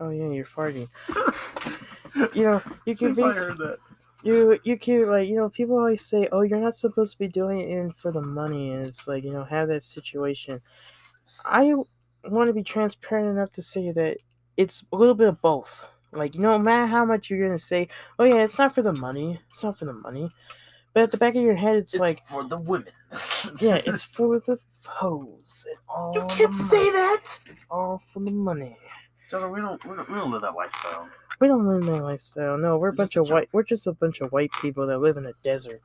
[0.00, 0.88] Oh yeah, you're farting.
[2.32, 3.16] You know, you can If
[4.24, 4.60] I bas- heard that.
[4.64, 7.28] you you can like you know people always say oh you're not supposed to be
[7.28, 10.60] doing it in for the money and it's like you know have that situation
[11.44, 11.74] i
[12.24, 14.18] want to be transparent enough to say that
[14.56, 18.24] it's a little bit of both like no matter how much you're gonna say oh
[18.24, 20.30] yeah it's not for the money it's not for the money
[20.94, 22.92] but at the back of your head it's, It's like for the women.
[23.60, 27.38] yeah it's for the hoes and all you can't say that.
[27.46, 28.78] it's all for the money
[29.30, 31.08] Jonah, we don't, we don't, we don't live that lifestyle.
[31.40, 34.20] We don't live that lifestyle no we're a bunch of white we're just a bunch
[34.20, 35.80] of white people that live in the desert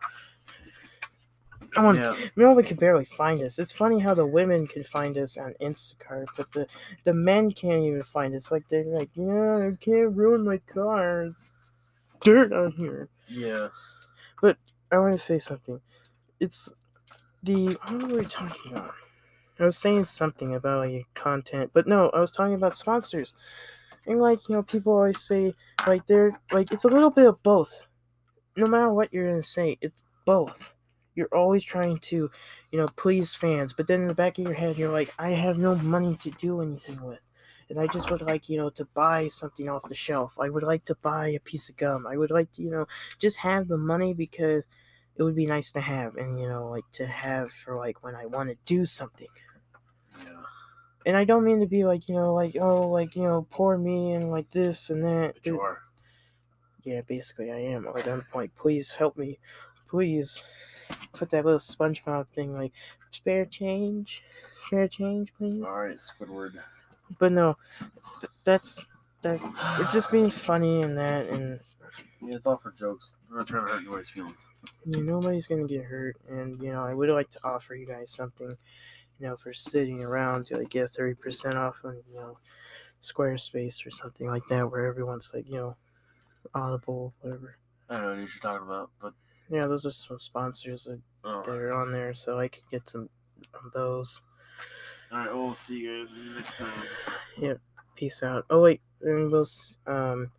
[1.76, 2.16] I want Yeah.
[2.36, 3.60] No one can barely find us.
[3.60, 6.68] It's funny how the women can find us on Instacart, but the
[7.04, 8.52] the men can't even find us.
[8.52, 11.50] Like they're like, yeah, I can't ruin my cars.
[12.22, 13.10] Dirt on here.
[13.28, 13.70] Yeah.
[14.42, 14.58] But
[14.92, 15.80] I want to say something.
[16.40, 16.74] It's
[17.44, 18.94] the what were we talking about?
[19.60, 23.34] I was saying something about like content, but no, I was talking about sponsors.
[24.10, 25.54] And like you know, people always say
[25.86, 27.88] like they're like it's a little bit of both.
[28.58, 30.74] No matter what you're gonna say, it's both.
[31.14, 32.32] You're always trying to,
[32.72, 35.30] you know, please fans, but then in the back of your head, you're like, I
[35.30, 37.20] have no money to do anything with.
[37.70, 40.40] And I just would like, you know, to buy something off the shelf.
[40.40, 42.08] I would like to buy a piece of gum.
[42.08, 42.88] I would like to, you know,
[43.20, 44.68] just have the money because
[45.18, 48.16] it would be nice to have and, you know, like to have for like when
[48.16, 49.28] I want to do something.
[50.24, 50.42] Yeah.
[51.10, 53.80] And I don't mean to be like, you know, like, oh, like, you know, poor
[53.80, 55.34] me and like this and that.
[55.44, 55.80] But you are.
[56.84, 57.88] Yeah, basically, I am.
[57.88, 59.40] At that point, please help me.
[59.90, 60.44] Please
[61.12, 62.74] put that little SpongeBob thing like
[63.10, 64.22] spare change,
[64.68, 65.64] spare change, please.
[65.64, 66.60] All right, Squidward.
[67.18, 67.58] But no,
[68.22, 68.86] th- that's
[69.24, 69.42] that.
[69.80, 71.60] We're just being funny and that, and
[72.22, 73.16] Yeah, it's all for jokes.
[73.32, 74.46] We're not trying to hurt anybody's feelings.
[74.86, 76.18] you know, nobody's gonna get hurt.
[76.30, 78.58] And you know, I would like to offer you guys something,
[79.20, 82.38] you know, for sitting around to like get thirty percent off on you know
[83.02, 85.76] Squarespace or something like that, where everyone's like, you know,
[86.54, 87.58] Audible, whatever.
[87.90, 89.14] I don't know what you're talking about, but
[89.50, 91.42] Yeah, those are some sponsors that, oh.
[91.44, 93.10] that are on there, so I could get some
[93.54, 94.22] of those.
[95.12, 95.34] all right.
[95.34, 97.58] We'll see you guys next time.
[97.96, 98.46] Peace out.
[98.50, 99.46] Oh wait, and we'll
[99.88, 100.32] um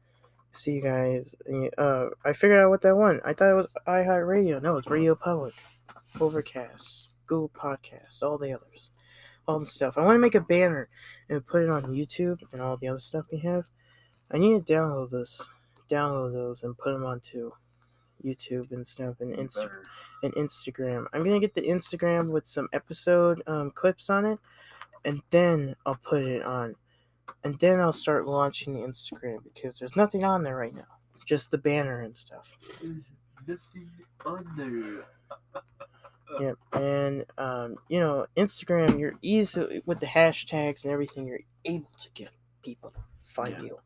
[0.50, 1.34] see you guys.
[1.76, 3.20] Uh, I figured out what that one.
[3.24, 4.62] I thought it was iHeartRadio.
[4.62, 5.54] No, it's Radio Public,
[6.20, 8.90] Overcast, Google Podcasts, all the others,
[9.46, 9.96] all the stuff.
[9.96, 10.88] I want to make a banner
[11.28, 13.66] and put it on YouTube and all the other stuff we have.
[14.32, 15.40] I need to download this,
[15.88, 17.52] download those, and put them onto
[18.24, 19.84] YouTube and stuff and Instagram
[20.24, 21.06] and Instagram.
[21.12, 24.40] I'm gonna get the Instagram with some episode um, clips on it,
[25.04, 26.74] and then I'll put it on,
[27.44, 30.98] and then I'll start launching the Instagram because there's nothing on there right now.
[31.26, 32.58] Just the banner and stuff.
[33.46, 33.88] Nothing
[34.26, 35.04] on there.
[36.38, 41.90] Yep, and um, you know, Instagram, you're easily with the hashtags and everything, you're able
[41.98, 42.30] to get
[42.62, 43.62] people to find Yeah.
[43.62, 43.78] you.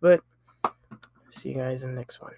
[0.00, 0.20] But
[1.30, 2.32] see you guys in the next one.